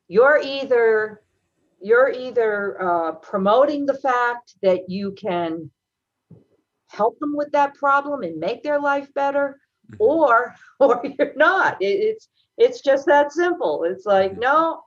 You're 0.09 0.40
either 0.42 1.23
you're 1.80 2.11
either 2.11 2.83
uh, 2.83 3.12
promoting 3.12 3.87
the 3.87 3.95
fact 3.99 4.54
that 4.62 4.88
you 4.88 5.12
can 5.12 5.71
help 6.88 7.18
them 7.21 7.35
with 7.37 7.52
that 7.52 7.75
problem 7.75 8.23
and 8.23 8.38
make 8.38 8.62
their 8.62 8.80
life 8.80 9.12
better. 9.14 9.61
Or 9.99 10.54
or 10.80 11.00
you're 11.04 11.35
not. 11.37 11.80
It- 11.80 12.00
it's 12.00 12.28
it's 12.57 12.80
just 12.80 13.07
that 13.07 13.33
simple. 13.33 13.85
It's 13.85 14.04
like 14.04 14.37
no, 14.37 14.83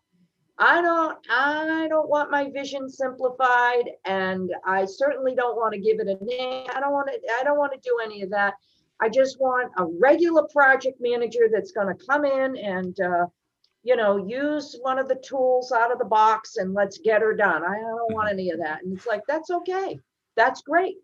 I 0.58 0.81
don't 0.81 1.17
I 1.29 1.88
don't 1.89 2.10
want 2.10 2.31
my 2.31 2.50
vision 2.51 2.89
simplified 2.89 3.89
and 4.05 4.51
I 4.65 4.86
certainly 4.86 5.36
don't 5.36 5.55
want 5.55 5.74
to 5.74 5.79
give 5.79 6.00
it 6.00 6.08
a 6.08 6.24
name. 6.24 6.67
I 6.75 6.79
don't 6.79 6.91
want 6.91 7.08
to 7.08 7.20
I 7.39 7.43
don't 7.43 7.58
want 7.58 7.74
to 7.74 7.79
do 7.79 8.00
any 8.03 8.22
of 8.22 8.29
that. 8.31 8.53
I 9.01 9.10
just 9.10 9.39
want 9.39 9.72
a 9.77 9.86
regular 9.86 10.43
project 10.53 10.98
manager 11.00 11.50
that's 11.51 11.72
going 11.72 11.88
to 11.88 12.05
come 12.05 12.25
in 12.25 12.55
and 12.58 13.00
uh, 13.00 13.25
you 13.84 13.96
know 13.96 14.17
use 14.17 14.77
one 14.81 15.00
of 15.00 15.08
the 15.08 15.15
tools 15.15 15.72
out 15.72 15.91
of 15.91 15.98
the 15.98 16.05
box 16.05 16.58
and 16.58 16.74
let's 16.74 17.00
get 17.00 17.22
her 17.22 17.34
done. 17.34 17.63
I 17.63 17.79
don't 17.79 18.13
want 18.13 18.29
any 18.31 18.51
of 18.51 18.60
that. 18.60 18.84
And 18.84 18.96
it's 18.96 19.08
like 19.08 19.24
that's 19.27 19.50
okay. 19.50 19.98
That's 20.36 20.62
great. 20.62 20.98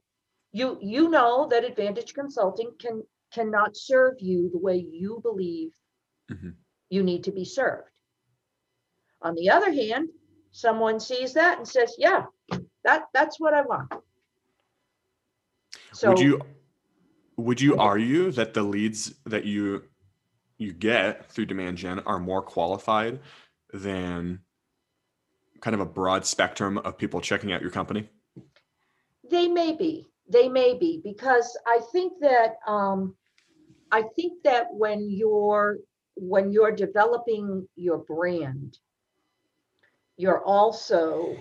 You 0.52 0.78
you 0.82 1.10
know 1.10 1.48
that 1.50 1.64
Advantage 1.66 2.14
Consulting 2.14 2.72
can 2.80 3.04
cannot 3.32 3.76
serve 3.76 4.16
you 4.20 4.50
the 4.50 4.58
way 4.58 4.78
you 4.78 5.20
believe 5.22 5.74
Mhm. 6.30 6.56
you 6.90 7.04
need 7.04 7.24
to 7.24 7.32
be 7.32 7.46
served. 7.46 7.90
On 9.22 9.36
the 9.36 9.50
other 9.50 9.72
hand, 9.72 10.10
someone 10.52 11.00
sees 11.00 11.34
that 11.34 11.58
and 11.58 11.68
says, 11.68 11.96
yeah, 11.98 12.26
that, 12.84 13.08
that's 13.14 13.40
what 13.40 13.54
I 13.54 13.62
want. 13.62 13.92
So, 15.94 16.10
would 16.10 16.20
you 16.20 16.42
would 17.38 17.62
you 17.62 17.78
argue 17.78 18.32
that 18.32 18.54
the 18.54 18.64
leads 18.64 19.14
that 19.26 19.46
you 19.46 19.84
you 20.58 20.74
get 20.74 21.30
through 21.32 21.46
demand 21.46 21.78
gen 21.78 22.00
are 22.00 22.20
more 22.20 22.42
qualified 22.42 23.20
than 23.72 24.42
kind 25.62 25.74
of 25.74 25.80
a 25.80 25.86
broad 25.86 26.26
spectrum 26.26 26.80
of 26.80 26.98
people 26.98 27.22
checking 27.22 27.52
out 27.52 27.62
your 27.62 27.72
company? 27.72 28.10
they 29.30 29.48
may 29.48 29.74
be, 29.76 30.08
they 30.30 30.50
may 30.50 30.74
be, 30.78 31.00
because 31.04 31.58
I 31.66 31.80
think 31.92 32.14
that, 32.22 32.58
um, 32.68 33.16
I 33.92 34.04
think 34.16 34.44
that 34.44 34.68
when 34.74 35.10
you're, 35.10 35.80
when 36.16 36.52
you're 36.52 36.72
developing 36.72 37.68
your 37.76 38.00
brand, 38.00 38.78
you're 40.18 40.44
also, 40.44 41.36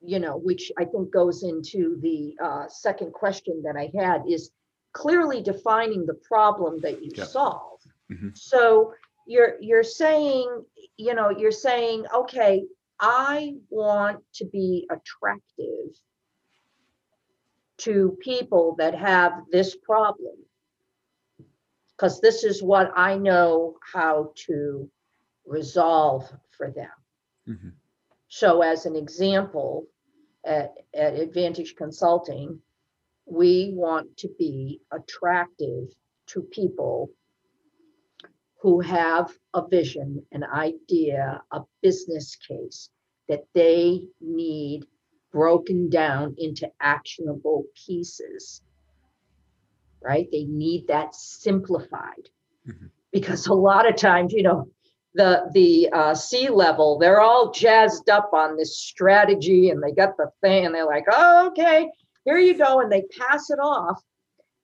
you 0.00 0.20
know, 0.20 0.36
which 0.36 0.70
I 0.78 0.84
think 0.84 1.10
goes 1.10 1.42
into 1.42 1.98
the, 2.00 2.36
uh, 2.40 2.68
second 2.68 3.12
question 3.12 3.62
that 3.64 3.76
I 3.76 3.90
had 3.98 4.22
is 4.28 4.50
clearly 4.92 5.42
defining 5.42 6.06
the 6.06 6.14
problem 6.14 6.80
that 6.82 7.02
you 7.02 7.10
Yep. 7.14 7.26
solve. 7.26 7.80
Mhm. 8.10 8.36
So 8.36 8.94
you're, 9.26 9.56
you're 9.60 9.82
saying, 9.82 10.64
you 10.96 11.14
know, 11.14 11.30
you're 11.30 11.50
saying, 11.50 12.06
okay, 12.14 12.66
I 13.00 13.56
want 13.68 14.22
to 14.34 14.44
be 14.44 14.86
attractive 14.90 15.98
to 17.78 18.16
people 18.20 18.74
that 18.78 18.94
have 18.94 19.44
this 19.50 19.76
problem. 19.76 20.36
Because 21.96 22.20
this 22.20 22.44
is 22.44 22.62
what 22.62 22.92
I 22.94 23.16
know 23.16 23.76
how 23.92 24.32
to 24.46 24.90
resolve 25.46 26.30
for 26.50 26.70
them. 26.70 26.90
Mhm. 27.48 27.72
So 28.28 28.62
as 28.62 28.86
an 28.86 28.96
example, 28.96 29.88
at, 30.44 30.74
at 30.94 31.14
Advantage 31.14 31.74
Consulting, 31.76 32.60
we 33.26 33.72
want 33.74 34.16
to 34.18 34.28
be 34.38 34.80
attractive 34.92 35.88
to 36.28 36.42
people 36.42 37.10
who 38.60 38.80
have 38.80 39.36
a 39.54 39.66
vision, 39.66 40.26
an 40.32 40.44
idea, 40.44 41.42
a 41.50 41.62
business 41.82 42.36
case 42.36 42.90
that 43.28 43.44
they 43.54 44.08
need 44.20 44.86
broken 45.32 45.88
down 45.90 46.34
into 46.38 46.70
actionable 46.80 47.64
pieces. 47.86 48.62
Right? 50.02 50.28
They 50.32 50.44
need 50.44 50.88
that 50.88 51.14
simplified. 51.14 52.30
Mhm. 52.68 52.90
Because 53.12 53.46
a 53.46 53.54
lot 53.54 53.88
of 53.88 53.96
times, 53.96 54.32
you 54.32 54.42
know, 54.42 54.68
the 55.14 55.50
the 55.54 55.88
uh, 55.92 56.14
C 56.14 56.48
level, 56.50 56.98
they're 56.98 57.20
all 57.20 57.50
jazzed 57.52 58.10
up 58.10 58.30
on 58.34 58.56
this 58.56 58.78
strategy 58.78 59.70
and 59.70 59.82
they 59.82 59.92
got 59.92 60.16
the 60.16 60.30
thing 60.42 60.66
and 60.66 60.74
they're 60.74 60.86
like, 60.86 61.06
oh, 61.10 61.48
okay, 61.48 61.90
here 62.24 62.38
you 62.38 62.56
go. 62.58 62.80
And 62.80 62.90
they 62.92 63.02
pass 63.18 63.50
it 63.50 63.58
off. 63.60 64.02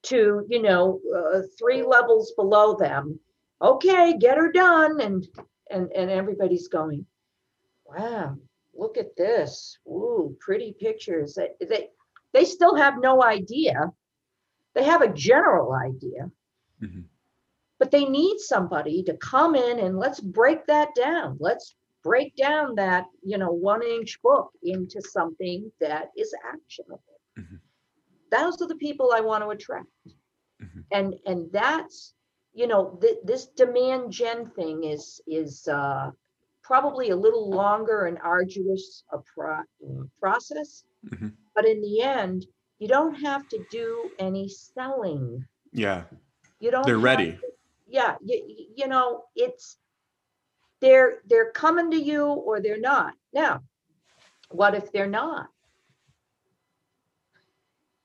to, 0.04 0.45
you 0.49 0.61
know, 0.62 1.00
uh, 1.16 1.42
three 1.59 1.83
levels 1.83 2.33
below 2.37 2.75
them. 2.76 3.21
Okay, 3.61 4.16
get 4.19 4.37
her 4.37 4.50
done. 4.50 5.00
And, 5.00 5.28
and, 5.71 5.90
and 5.92 6.11
everybody's 6.11 6.69
going, 6.69 7.07
wow, 7.87 8.37
look 8.75 8.97
at 8.99 9.17
this. 9.17 9.79
Ooh, 9.87 10.37
pretty 10.41 10.75
pictures. 10.81 11.35
They, 11.35 11.50
they, 11.67 11.88
they 12.33 12.45
still 12.45 12.76
have 12.76 12.95
no 13.00 13.23
idea. 13.23 13.93
They 14.75 14.85
have 14.85 15.02
a 15.02 15.12
general 15.12 15.73
idea, 15.73 16.31
Mhm. 16.81 17.09
but 17.79 17.91
they 17.91 18.05
need 18.05 18.38
somebody 18.38 19.02
to 19.05 19.17
come 19.17 19.55
in 19.55 19.79
and 19.79 19.99
let's 19.99 20.21
break 20.21 20.67
that 20.67 20.95
down. 20.95 21.37
Let's 21.41 21.75
break 22.02 22.35
down 22.37 22.75
that, 22.76 23.07
you 23.23 23.38
know, 23.38 23.50
one 23.50 23.83
inch 23.83 24.21
book 24.23 24.50
into 24.62 25.00
something 25.02 25.71
that 25.81 26.11
is 26.17 26.35
actionable. 26.52 27.02
Mhm. 27.37 27.61
Those 28.31 28.61
are 28.62 28.67
the 28.69 28.76
people 28.76 29.12
I 29.12 29.21
want 29.21 29.43
to 29.45 29.50
attract. 29.50 29.87
Mhm. 30.61 30.85
And, 30.93 31.14
and 31.26 31.50
that's, 31.52 32.14
you 32.52 32.67
know, 32.67 32.99
th- 33.00 33.19
this 33.25 33.47
demand 33.47 34.12
gen 34.12 34.50
thing 34.50 34.85
is, 34.85 35.21
is, 35.26 35.67
uh, 35.69 36.11
probably 36.62 37.11
a 37.11 37.16
little 37.16 37.50
longer 37.50 38.07
and 38.07 38.19
arduous 38.23 39.04
a 39.12 39.19
pro- 39.19 39.61
uh, 39.61 40.04
process. 40.21 40.85
Mhm. 41.07 41.35
But 41.54 41.66
in 41.66 41.81
the 41.83 42.00
end, 42.02 42.47
you 42.78 42.88
don't 42.88 43.14
have 43.14 43.49
to 43.49 43.64
do 43.71 44.11
any 44.19 44.49
selling. 44.49 45.45
Yeah, 45.73 46.04
You 46.61 46.71
don't. 46.71 46.87
they're 46.87 46.99
ready. 46.99 47.38
yeah, 47.87 48.16
you, 48.25 48.66
you 48.76 48.87
know, 48.88 49.25
it's, 49.35 49.78
they're, 50.81 51.21
they're 51.26 51.50
coming 51.52 51.90
to 51.90 51.97
you 52.00 52.25
or 52.26 52.61
they're 52.61 52.81
not. 52.81 53.14
Now, 53.33 53.62
what 54.50 54.75
if 54.75 54.90
they're 54.92 55.07
not? 55.07 55.49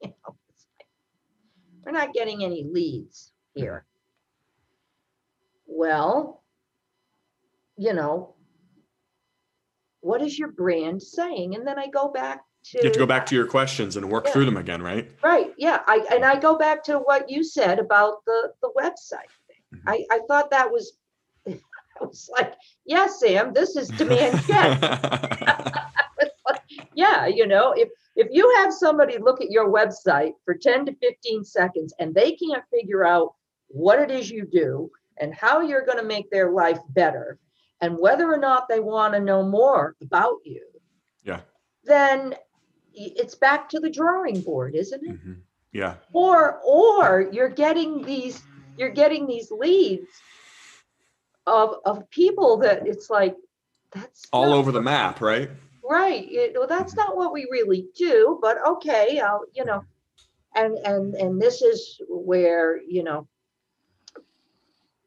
You 0.01 0.09
know, 0.09 0.35
like, 0.79 0.87
We're 1.85 1.91
not 1.91 2.13
getting 2.13 2.43
any 2.43 2.63
leads 2.63 3.31
here. 3.55 3.85
Well, 5.65 6.43
you 7.77 7.93
know, 7.93 8.35
what 10.07 10.21
is 10.21 10.39
your 10.39 10.51
brand 10.51 11.03
saying? 11.03 11.55
And 11.55 11.67
then 11.67 11.77
I 11.77 11.87
go 11.87 12.07
back 12.09 12.41
to. 12.71 12.77
You 12.77 12.85
have 12.85 12.93
to 12.93 12.99
go 12.99 13.05
back 13.05 13.25
to 13.27 13.35
your 13.35 13.45
questions 13.47 13.97
and 13.97 14.09
work 14.09 14.25
Yeah. 14.25 14.31
through 14.33 14.45
them 14.45 14.57
again, 14.57 14.81
right? 14.81 15.09
Right, 15.21 15.53
yeah, 15.57 15.81
I, 15.87 16.05
and 16.13 16.23
I 16.25 16.39
go 16.39 16.57
back 16.57 16.83
to 16.85 16.99
what 16.99 17.29
you 17.29 17.43
said 17.43 17.77
about 17.79 18.23
the, 18.25 18.53
the 18.61 18.71
website. 18.77 19.31
thing. 19.47 19.61
Mhm. 19.75 19.81
I, 19.85 20.05
I 20.11 20.19
thought 20.27 20.49
that 20.51 20.71
was, 20.71 20.97
I 21.47 21.59
was 22.01 22.29
like, 22.37 22.53
yeah, 22.85 23.07
Sam, 23.07 23.53
this 23.53 23.75
is 23.75 23.89
demand 23.89 24.41
gen. 24.47 24.79
Yeah, 26.93 27.27
you 27.27 27.45
know, 27.45 27.73
if, 27.73 27.89
if 28.15 28.27
you 28.31 28.51
have 28.57 28.73
somebody 28.73 29.17
look 29.19 29.39
at 29.41 29.51
your 29.51 29.69
website 29.71 30.31
for 30.43 30.55
ten 30.55 30.83
to 30.87 30.95
fifteen 30.95 31.43
seconds 31.43 31.93
and 31.99 32.13
they 32.13 32.31
can't 32.31 32.63
figure 32.73 33.05
out 33.05 33.35
what 33.67 33.99
it 33.99 34.09
is 34.09 34.31
you 34.31 34.45
do 34.51 34.89
and 35.19 35.33
how 35.33 35.61
you're 35.61 35.85
gonna 35.85 36.03
make 36.03 36.29
their 36.31 36.51
life 36.51 36.79
better, 36.89 37.37
and 37.81 37.97
whether 37.97 38.31
or 38.31 38.37
not 38.37 38.67
they 38.67 38.79
want 38.79 39.13
to 39.13 39.19
know 39.19 39.43
more 39.43 39.95
about 40.01 40.37
you. 40.43 40.65
Yeah. 41.23 41.41
Then 41.83 42.35
it's 42.93 43.35
back 43.35 43.69
to 43.69 43.79
the 43.79 43.89
drawing 43.89 44.41
board, 44.41 44.75
isn't 44.75 45.05
it? 45.05 45.23
Mhm. 45.23 45.41
Yeah, 45.71 45.95
or 46.13 46.59
or 46.63 47.29
you're 47.31 47.49
getting 47.49 48.01
these 48.03 48.41
you're 48.77 48.89
getting 48.89 49.27
these 49.27 49.51
leads 49.51 50.07
of 51.45 51.75
of 51.85 52.09
people 52.09 52.57
that 52.57 52.87
it's 52.87 53.09
like 53.09 53.35
that's 53.91 54.25
all 54.33 54.53
over 54.53 54.71
the 54.71 54.81
map, 54.81 55.21
right? 55.21 55.49
right 55.83 56.27
it- 56.29 56.53
well 56.57 56.67
that's 56.67 56.95
not 56.95 57.15
what 57.15 57.31
we 57.31 57.47
really 57.49 57.87
do 57.95 58.37
but 58.41 58.57
okay 58.67 59.21
i'll 59.21 59.45
you 59.53 59.63
know 59.63 59.81
and 60.55 60.77
and 60.79 61.15
and 61.15 61.41
this 61.41 61.61
is 61.61 62.01
where 62.09 62.81
you 62.81 63.03
know 63.03 63.25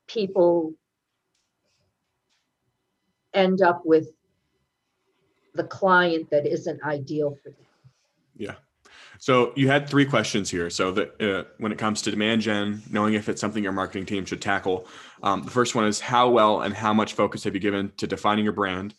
people 0.07 0.73
end 3.35 3.63
up 3.63 3.83
with 3.85 4.09
the 5.55 5.65
client 5.65 6.31
that 6.31 6.47
isn't 6.47 6.83
ideal 6.83 7.37
for 7.43 7.51
them 7.51 7.67
Yeah. 8.37 8.55
So 9.19 9.53
you 9.55 9.69
had 9.69 9.87
three 9.87 10.07
questions 10.07 10.49
here. 10.49 10.71
So 10.71 10.93
that 10.93 11.21
uh, 11.21 11.45
when 11.59 11.73
it 11.73 11.79
comes 11.79 12.01
to 12.03 12.11
demand 12.11 12.41
gen, 12.41 12.83
knowing 12.91 13.15
if 13.15 13.29
it's 13.29 13.41
something 13.41 13.63
your 13.63 13.73
marketing 13.73 14.07
team 14.07 14.25
should 14.25 14.41
tackle, 14.41 14.87
um, 15.23 15.43
the 15.43 15.51
first 15.51 15.75
one 15.75 15.85
is 15.85 16.01
how 16.01 16.31
well 16.31 16.63
and 16.63 16.73
how 16.73 16.95
much 16.95 17.13
focus 17.13 17.45
have 17.45 17.55
you 17.55 17.61
given 17.61 17.93
to 17.99 18.07
defining 18.07 18.45
your 18.45 18.55
brand? 18.55 18.95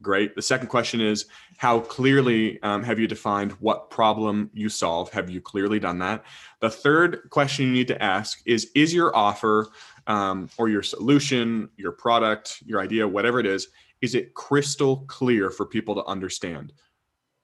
Great. 0.00 0.36
The 0.36 0.42
second 0.42 0.68
question 0.68 1.00
is 1.00 1.26
how 1.56 1.80
clearly 1.80 2.62
um, 2.62 2.84
have 2.84 3.00
you 3.00 3.08
defined 3.08 3.52
what 3.52 3.90
problem 3.90 4.50
you 4.52 4.68
solve? 4.68 5.10
Have 5.12 5.30
you 5.30 5.40
clearly 5.40 5.80
done 5.80 5.98
that? 6.00 6.24
The 6.60 6.70
third 6.70 7.28
question 7.30 7.66
you 7.66 7.72
need 7.72 7.88
to 7.88 8.02
ask 8.02 8.42
is 8.44 8.70
Is 8.74 8.94
your 8.94 9.16
offer 9.16 9.68
um, 10.06 10.48
or 10.58 10.68
your 10.68 10.82
solution, 10.82 11.68
your 11.76 11.92
product, 11.92 12.62
your 12.64 12.80
idea, 12.80 13.06
whatever 13.06 13.40
it 13.40 13.46
is, 13.46 13.68
is 14.00 14.14
it 14.14 14.34
crystal 14.34 14.98
clear 15.06 15.50
for 15.50 15.64
people 15.66 15.94
to 15.94 16.04
understand? 16.04 16.72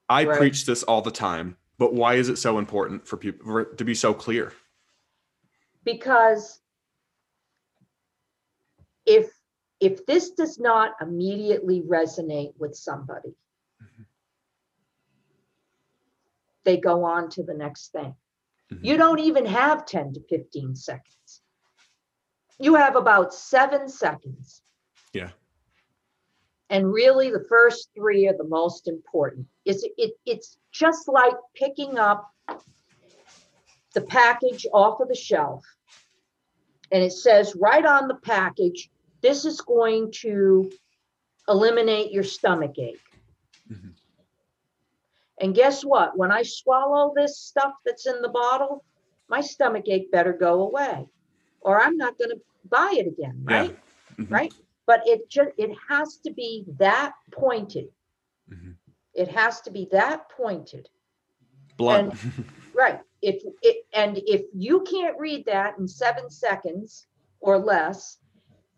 I 0.09 0.25
Right. 0.25 0.37
preach 0.37 0.66
this 0.66 0.83
all 0.83 1.01
the 1.03 1.11
time, 1.11 1.57
but 1.79 1.94
why 1.94 2.14
is 2.14 2.29
it 2.29 2.37
so 2.37 2.59
important 2.59 3.07
for 3.07 3.16
people 3.16 3.46
for 3.46 3.64
to 3.64 3.85
be 3.85 3.94
so 3.94 4.12
clear? 4.14 4.53
because 5.83 6.61
if 9.07 9.33
if 9.81 10.05
this 10.05 10.33
does 10.33 10.59
not 10.59 10.92
immediately 11.01 11.81
resonate 11.81 12.53
with 12.59 12.75
somebody 12.77 13.35
Mhm. 13.83 14.05
they 16.64 16.77
go 16.77 17.03
on 17.05 17.31
to 17.31 17.42
the 17.42 17.55
next 17.55 17.92
thing 17.92 18.14
Mhm. 18.70 18.79
you 18.83 18.99
don't 18.99 19.20
even 19.20 19.46
have 19.46 19.87
10 19.87 20.12
to 20.12 20.20
15 20.29 20.77
seconds 20.77 21.39
you 22.61 22.75
have 22.75 22.96
about 22.96 23.33
7 23.35 23.88
seconds 23.88 24.62
Yeah. 25.12 25.31
and 26.68 26.92
really 26.92 27.31
the 27.31 27.44
first 27.49 27.90
3 27.96 28.29
are 28.29 28.37
the 28.37 28.44
most 28.44 28.87
important 28.88 29.46
it's 29.64 29.83
it, 29.96 30.12
it's 30.27 30.59
just 30.73 31.09
like 31.09 31.35
picking 31.55 31.99
up 31.99 32.31
the 33.94 34.03
package 34.03 34.66
off 34.73 35.01
of 35.01 35.09
the 35.09 35.14
shelf 35.14 35.64
and 36.92 37.03
it 37.03 37.12
says 37.12 37.55
right 37.57 37.85
on 37.85 38.09
the 38.09 38.16
package, 38.16 38.90
this 39.23 39.44
is 39.44 39.61
going 39.61 40.11
to 40.23 40.70
eliminate 41.49 42.11
your 42.11 42.25
stomach 42.25 42.77
ache. 42.79 43.01
Mhm. 43.70 43.94
And 45.40 45.55
guess 45.55 45.85
what? 45.85 46.18
When 46.18 46.33
I 46.33 46.42
swallow 46.42 47.12
this 47.14 47.38
stuff 47.38 47.75
that's 47.85 48.07
in 48.07 48.20
the 48.23 48.29
bottle, 48.29 48.85
my 49.29 49.40
stomach 49.40 49.85
ache 49.88 50.11
better 50.11 50.33
go 50.33 50.62
away, 50.62 51.09
or 51.61 51.81
I'm 51.81 51.96
not 51.96 52.18
going 52.18 52.31
to 52.31 52.40
buy 52.68 52.94
it 52.96 53.07
again, 53.07 53.44
Yeah. 53.49 53.57
right? 53.61 53.79
Mhm. 54.16 54.31
Right? 54.31 54.55
But 54.87 55.07
it 55.07 55.29
just 55.29 55.51
it 55.57 55.70
has 55.88 56.16
to 56.18 56.31
be 56.33 56.64
that 56.79 57.14
pointed. 57.31 57.88
Mhm. 58.51 58.77
It 59.14 59.29
has 59.29 59.61
to 59.62 59.70
be 59.70 59.87
that 59.92 60.29
pointed. 60.31 60.88
Blunt. 61.77 62.14
Right. 62.73 63.01
If 63.20 63.42
it, 63.62 63.85
and 63.92 64.18
if 64.27 64.42
you 64.55 64.83
can't 64.83 65.18
read 65.18 65.44
that 65.46 65.77
in 65.79 65.87
seven 65.88 66.31
seconds 66.31 67.09
or 67.40 67.59
less, 67.59 68.18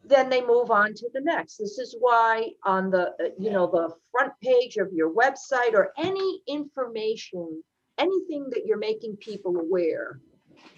then 0.04 0.28
they 0.30 0.44
move 0.44 0.70
on 0.70 0.94
to 0.94 1.08
the 1.12 1.20
next. 1.20 1.58
This 1.58 1.78
is 1.78 1.94
why 2.00 2.52
on 2.64 2.90
the, 2.90 3.10
uh, 3.22 3.28
you 3.38 3.50
know, 3.50 3.66
the 3.66 3.94
front 4.10 4.32
page 4.42 4.78
of 4.78 4.92
your 4.92 5.10
website 5.12 5.74
or 5.74 5.92
any 5.98 6.42
information, 6.48 7.62
anything 7.98 8.48
that 8.50 8.64
you're 8.66 8.78
making 8.78 9.16
people 9.18 9.58
aware, 9.58 10.18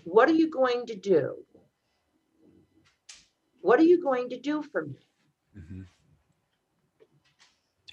what 0.03 0.29
are 0.29 0.35
you 0.35 0.51
going 0.51 0.85
to 0.87 0.97
do? 0.97 1.37
What 3.64 3.81
are 3.81 3.85
you 3.85 4.03
going 4.03 4.29
to 4.29 4.38
do 4.38 4.62
for 4.62 4.85
me? 4.85 4.98
Mhm. 5.57 5.87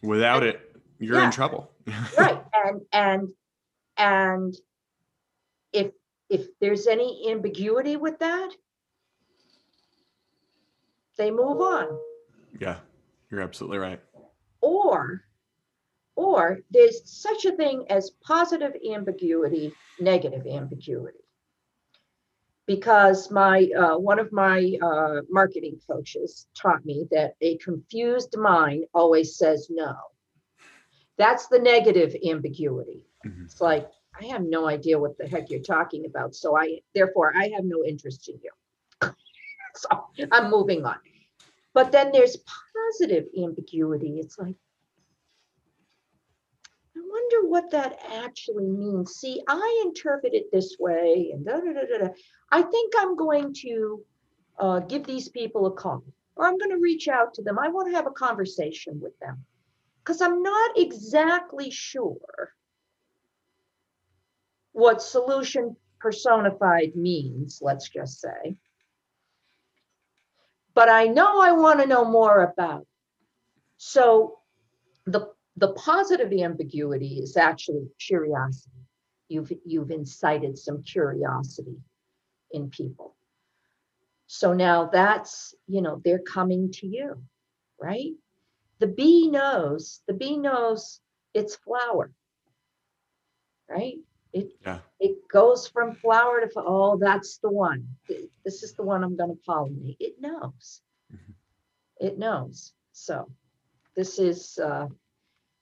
Without 0.03 0.43
it, 0.43 0.59
you're 0.99 1.15
Yeah. 1.17 1.25
in 1.27 1.31
trouble. 1.31 1.71
Right. 2.17 2.43
And, 2.53 2.81
and, 2.91 3.29
and 3.95 4.53
if, 5.71 5.93
if 6.29 6.47
there's 6.59 6.87
any 6.87 7.29
ambiguity 7.31 7.95
with 7.95 8.19
that, 8.19 8.49
they 11.17 11.31
move 11.31 11.61
on. 11.61 11.97
yeah, 12.59 12.79
you're 13.29 13.39
absolutely 13.41 13.77
right. 13.77 14.01
Or, 14.59 15.23
or 16.17 16.59
there's 16.69 17.09
such 17.09 17.45
a 17.45 17.55
thing 17.55 17.85
as 17.89 18.09
positive 18.21 18.73
ambiguity, 18.93 19.71
negative 20.01 20.45
ambiguity. 20.45 21.19
Because 22.67 23.31
my, 23.31 23.69
uh, 23.77 23.97
one 23.97 24.19
of 24.19 24.31
my, 24.31 24.77
uh, 24.81 25.21
marketing 25.29 25.79
coaches 25.89 26.47
taught 26.55 26.85
me 26.85 27.07
that 27.11 27.35
a 27.41 27.57
confused 27.57 28.37
mind 28.37 28.85
always 28.93 29.35
says 29.35 29.67
no. 29.69 29.95
That's 31.17 31.47
the 31.47 31.59
negative 31.59 32.15
ambiguity. 32.27 33.05
Mhm. 33.25 33.45
It's 33.45 33.61
like, 33.61 33.89
I 34.19 34.25
have 34.25 34.43
no 34.43 34.67
idea 34.67 34.99
what 34.99 35.17
the 35.17 35.27
heck 35.27 35.49
you're 35.49 35.61
talking 35.61 36.05
about, 36.05 36.35
so 36.35 36.57
I, 36.57 36.81
therefore, 36.93 37.33
I 37.35 37.49
have 37.49 37.65
no 37.65 37.83
interest 37.85 38.29
in 38.29 38.39
you. 38.43 38.51
So 39.73 39.87
I'm 40.33 40.51
moving 40.51 40.85
on. 40.85 40.97
But 41.73 41.93
then 41.93 42.11
there's 42.11 42.37
positive 42.37 43.27
ambiguity. 43.41 44.19
It's 44.19 44.37
like, 44.37 44.55
wonder 47.11 47.49
what 47.49 47.71
that 47.71 47.99
actually 48.13 48.67
means. 48.67 49.15
See, 49.15 49.41
I 49.47 49.83
interpret 49.85 50.33
it 50.33 50.51
this 50.51 50.77
way 50.79 51.31
and 51.33 51.45
da 51.45 51.59
da 51.59 51.73
da 51.73 51.81
da. 51.81 52.05
da. 52.05 52.13
I 52.51 52.61
think 52.61 52.93
I'm 52.97 53.15
going 53.15 53.53
to 53.61 54.03
uh, 54.59 54.79
give 54.79 55.05
these 55.05 55.29
people 55.29 55.65
a 55.67 55.71
call 55.71 56.03
or 56.35 56.47
I'm 56.47 56.57
going 56.57 56.71
to 56.71 56.81
reach 56.81 57.07
out 57.07 57.33
to 57.35 57.41
them. 57.41 57.59
I 57.59 57.69
want 57.69 57.89
to 57.89 57.95
have 57.95 58.07
a 58.07 58.11
conversation 58.11 58.99
with 58.99 59.17
them 59.19 59.45
because 60.03 60.21
I'm 60.21 60.41
not 60.41 60.77
exactly 60.77 61.69
sure 61.71 62.53
what 64.73 65.01
solution 65.01 65.75
personified 65.99 66.95
means, 66.95 67.59
let's 67.61 67.89
just 67.89 68.21
say. 68.21 68.55
But 70.73 70.89
I 70.89 71.07
know 71.07 71.41
I 71.41 71.51
want 71.51 71.81
to 71.81 71.87
know 71.87 72.05
more 72.05 72.41
about. 72.43 72.87
So 73.77 74.39
the 75.05 75.27
the 75.57 75.73
positive 75.73 76.31
ambiguity 76.33 77.19
is 77.19 77.37
actually 77.37 77.87
curiosity. 77.99 78.85
You've 79.29 79.51
you've 79.65 79.91
incited 79.91 80.57
some 80.57 80.83
curiosity 80.83 81.77
in 82.51 82.69
people. 82.69 83.15
So 84.27 84.53
now 84.53 84.85
that's, 84.85 85.53
you 85.67 85.81
know, 85.81 86.01
they're 86.03 86.19
coming 86.19 86.71
to 86.73 86.87
you, 86.87 87.23
right? 87.79 88.13
The 88.79 88.87
bee 88.87 89.27
knows, 89.27 90.01
the 90.07 90.13
bee 90.13 90.37
knows 90.37 90.99
its 91.33 91.55
flower, 91.55 92.11
right? 93.69 93.97
It 94.33 94.51
Yeah. 94.61 94.81
it 94.99 95.27
goes 95.29 95.67
from 95.67 95.93
flower 95.95 96.41
to 96.41 96.49
oh, 96.57 96.97
that's 96.97 97.37
the 97.39 97.49
one. 97.51 97.87
This 98.43 98.63
is 98.63 98.73
the 98.73 98.83
one 98.83 99.03
I'm 99.03 99.15
going 99.17 99.35
to 99.35 99.41
pollinate. 99.47 99.97
It 99.99 100.15
knows. 100.19 100.81
Mhm. 101.09 101.35
It 101.99 102.17
knows. 102.17 102.73
So 102.91 103.29
this 103.95 104.19
is, 104.19 104.57
uh, 104.59 104.87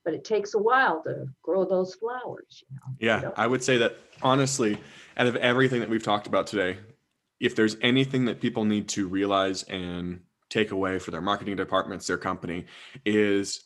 but 0.09 0.15
it 0.15 0.25
takes 0.25 0.55
a 0.55 0.57
while 0.57 1.03
to 1.03 1.27
grow 1.43 1.63
those 1.63 1.93
flowers. 1.93 2.63
You 2.67 2.75
know. 2.77 2.95
Yeah, 2.99 3.29
I 3.37 3.45
would 3.45 3.63
say 3.63 3.77
that 3.77 3.97
honestly, 4.23 4.79
out 5.17 5.27
of 5.27 5.35
everything 5.35 5.81
that 5.81 5.89
we've 5.89 6.01
talked 6.01 6.25
about 6.25 6.47
today, 6.47 6.79
if 7.39 7.55
there's 7.55 7.77
anything 7.81 8.25
that 8.25 8.41
people 8.41 8.65
need 8.65 8.89
to 8.89 9.07
realize 9.07 9.61
and 9.63 10.21
take 10.49 10.71
away 10.71 10.97
for 10.97 11.11
their 11.11 11.21
marketing 11.21 11.55
departments, 11.55 12.07
their 12.07 12.17
company, 12.17 12.65
is 13.05 13.65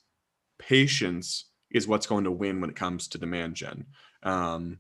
patience 0.60 1.46
is 1.72 1.88
what's 1.88 2.08
going 2.08 2.26
to 2.26 2.32
win 2.32 2.60
when 2.60 2.70
it 2.70 2.76
comes 2.76 3.08
to 3.08 3.18
demand 3.18 3.56
gen. 3.56 3.86
Um, 4.24 4.80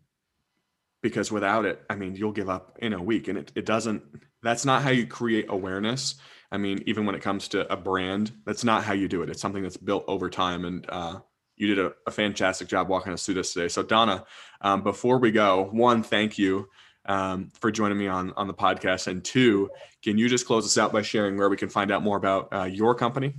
because 1.02 1.32
without 1.32 1.63
it, 1.63 1.82
I 1.89 1.95
mean, 1.95 2.17
you'll 2.17 2.34
give 2.34 2.49
up 2.49 2.78
in 2.82 2.91
a 2.91 3.02
week, 3.02 3.30
and 3.30 3.38
it, 3.38 3.54
it 3.56 3.65
doesn't. 3.65 4.04
That's 4.41 4.65
not 4.65 4.84
how 4.84 4.89
you 4.89 5.08
create 5.08 5.45
awareness. 5.47 6.15
I 6.52 6.58
mean, 6.58 6.84
even 6.86 7.06
when 7.06 7.15
it 7.15 7.21
comes 7.21 7.47
to 7.49 7.71
a 7.71 7.78
brand, 7.78 8.34
that's 8.45 8.65
not 8.65 8.84
how 8.84 8.93
you 8.93 9.08
do 9.08 9.23
it. 9.23 9.30
It's 9.30 9.41
something 9.41 9.63
that's 9.63 9.78
built 9.78 10.04
over 10.10 10.30
time, 10.30 10.65
and 10.65 10.86
uh, 10.89 11.19
you 11.56 11.68
did 11.68 11.80
a, 11.80 11.94
a 12.08 12.12
fantastic 12.12 12.68
job 12.68 12.89
walking 12.89 13.13
us 13.13 13.26
through 13.26 13.36
this 13.36 13.54
today. 13.54 13.68
So, 13.68 13.84
Donna, 13.84 14.26
um, 14.62 14.84
before 14.84 15.20
we 15.20 15.32
go, 15.32 15.70
one, 15.72 16.04
thank 16.04 16.38
you 16.38 16.68
um, 17.06 17.50
for 17.60 17.72
joining 17.72 17.98
me 17.98 18.08
on 18.08 18.34
on 18.38 18.48
the 18.48 18.54
podcast, 18.54 19.08
and 19.08 19.24
two, 19.24 19.70
can 20.04 20.18
you 20.18 20.30
just 20.30 20.48
close 20.48 20.66
us 20.66 20.78
out 20.78 20.92
by 20.92 21.02
sharing 21.02 21.38
where 21.38 21.50
we 21.50 21.58
can 21.58 21.70
find 21.70 21.92
out 21.92 22.04
more 22.04 22.18
about 22.18 22.54
uh, 22.54 22.63
your 22.63 22.96
company? 22.96 23.36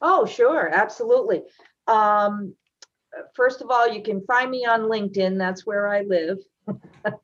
Oh, 0.00 0.26
sure, 0.26 0.70
absolutely. 0.72 1.42
Um, 1.86 2.54
first 3.34 3.62
of 3.62 3.70
all, 3.70 3.88
you 3.88 4.02
can 4.02 4.24
find 4.26 4.50
me 4.50 4.66
on 4.66 4.82
LinkedIn. 4.82 5.38
That's 5.38 5.64
where 5.64 5.88
I 5.88 6.02
live. 6.02 6.38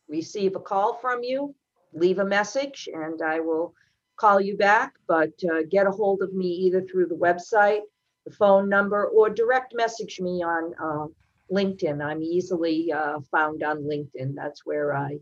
receive 0.10 0.56
a 0.56 0.60
call 0.60 0.95
from 0.95 1.23
you, 1.23 1.56
leave 1.93 2.19
a 2.19 2.26
message, 2.26 2.88
and 2.93 3.21
I 3.21 3.39
will 3.39 3.73
call 4.17 4.41
you 4.41 4.58
back. 4.58 4.93
But 5.08 5.34
uh, 5.52 5.63
get 5.69 5.88
a 5.88 5.91
hold 5.91 6.21
of 6.21 6.34
me 6.34 6.47
either 6.47 6.82
through 6.82 7.08
the 7.08 7.15
website, 7.15 7.82
the 8.26 8.32
phone 8.32 8.67
number, 8.67 9.06
or 9.06 9.30
direct 9.30 9.73
message 9.76 10.19
me 10.19 10.43
on 10.43 10.73
uh, 10.82 11.08
LinkedIn. 11.52 12.04
I'm 12.04 12.21
easily 12.21 12.91
uh, 12.91 13.19
found 13.32 13.63
on 13.63 13.84
LinkedIn. 13.84 14.36
That's 14.36 14.65
where 14.65 14.95
I 14.95 15.19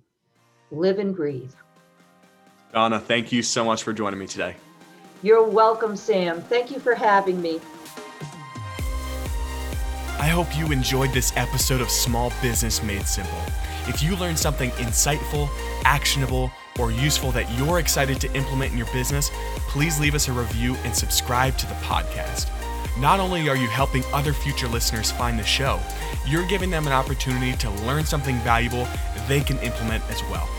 live 0.71 0.99
and 0.99 1.15
breathe. 1.15 1.53
Donna, 2.75 2.99
thank 2.99 3.31
you 3.31 3.41
so 3.41 3.63
much 3.63 3.83
for 3.83 3.93
joining 3.93 4.19
me 4.19 4.27
today. 4.27 4.57
You're 5.23 5.45
welcome, 5.47 5.95
Sam. 5.95 6.41
Thank 6.41 6.71
you 6.71 6.79
for 6.81 6.93
having 6.93 7.41
me. 7.41 7.61
I 10.19 10.27
hope 10.27 10.57
you 10.57 10.69
enjoyed 10.73 11.13
this 11.13 11.31
episode 11.37 11.79
of 11.79 11.89
Small 11.89 12.33
Business 12.41 12.83
Made 12.83 13.07
Simple. 13.07 13.39
If 13.87 14.03
you 14.03 14.17
learned 14.17 14.37
something 14.37 14.71
insightful, 14.71 15.47
actionable, 15.85 16.51
or 16.77 16.91
useful 16.91 17.31
that 17.31 17.49
you're 17.57 17.79
excited 17.79 18.19
to 18.19 18.33
implement 18.33 18.73
in 18.73 18.77
your 18.77 18.91
business, 18.91 19.31
please 19.69 19.97
leave 19.97 20.13
us 20.13 20.27
a 20.27 20.33
review 20.33 20.75
and 20.83 20.93
subscribe 20.93 21.57
to 21.59 21.67
the 21.67 21.75
podcast. 21.75 22.49
Not 22.99 23.21
only 23.21 23.47
are 23.47 23.55
you 23.55 23.69
helping 23.69 24.03
other 24.11 24.33
future 24.33 24.67
listeners 24.67 25.11
find 25.11 25.39
the 25.39 25.45
show, 25.45 25.79
you're 26.27 26.45
giving 26.47 26.71
them 26.71 26.87
an 26.87 26.93
opportunity 26.93 27.55
to 27.55 27.69
learn 27.87 28.03
something 28.03 28.35
valuable 28.39 28.85
they 29.29 29.39
can 29.39 29.57
implement 29.59 30.03
as 30.09 30.21
well. 30.23 30.49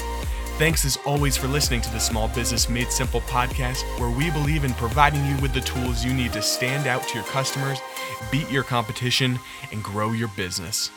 Thanks 0.58 0.86
as 0.86 0.96
always 1.04 1.36
for 1.36 1.48
listening 1.48 1.82
to 1.82 1.90
the 1.90 1.98
Small 1.98 2.28
Business 2.28 2.70
Made 2.70 2.90
Simple 2.90 3.20
podcast, 3.20 3.82
where 4.00 4.08
we 4.08 4.30
believe 4.30 4.64
in 4.64 4.72
providing 4.72 5.22
you 5.26 5.36
with 5.42 5.52
the 5.52 5.60
tools 5.60 6.02
you 6.02 6.14
need 6.14 6.32
to 6.32 6.40
stand 6.40 6.86
out 6.86 7.06
to 7.08 7.14
your 7.18 7.26
customers, 7.26 7.78
beat 8.32 8.50
your 8.50 8.64
competition, 8.64 9.38
and 9.70 9.84
grow 9.84 10.12
your 10.12 10.28
business. 10.28 10.90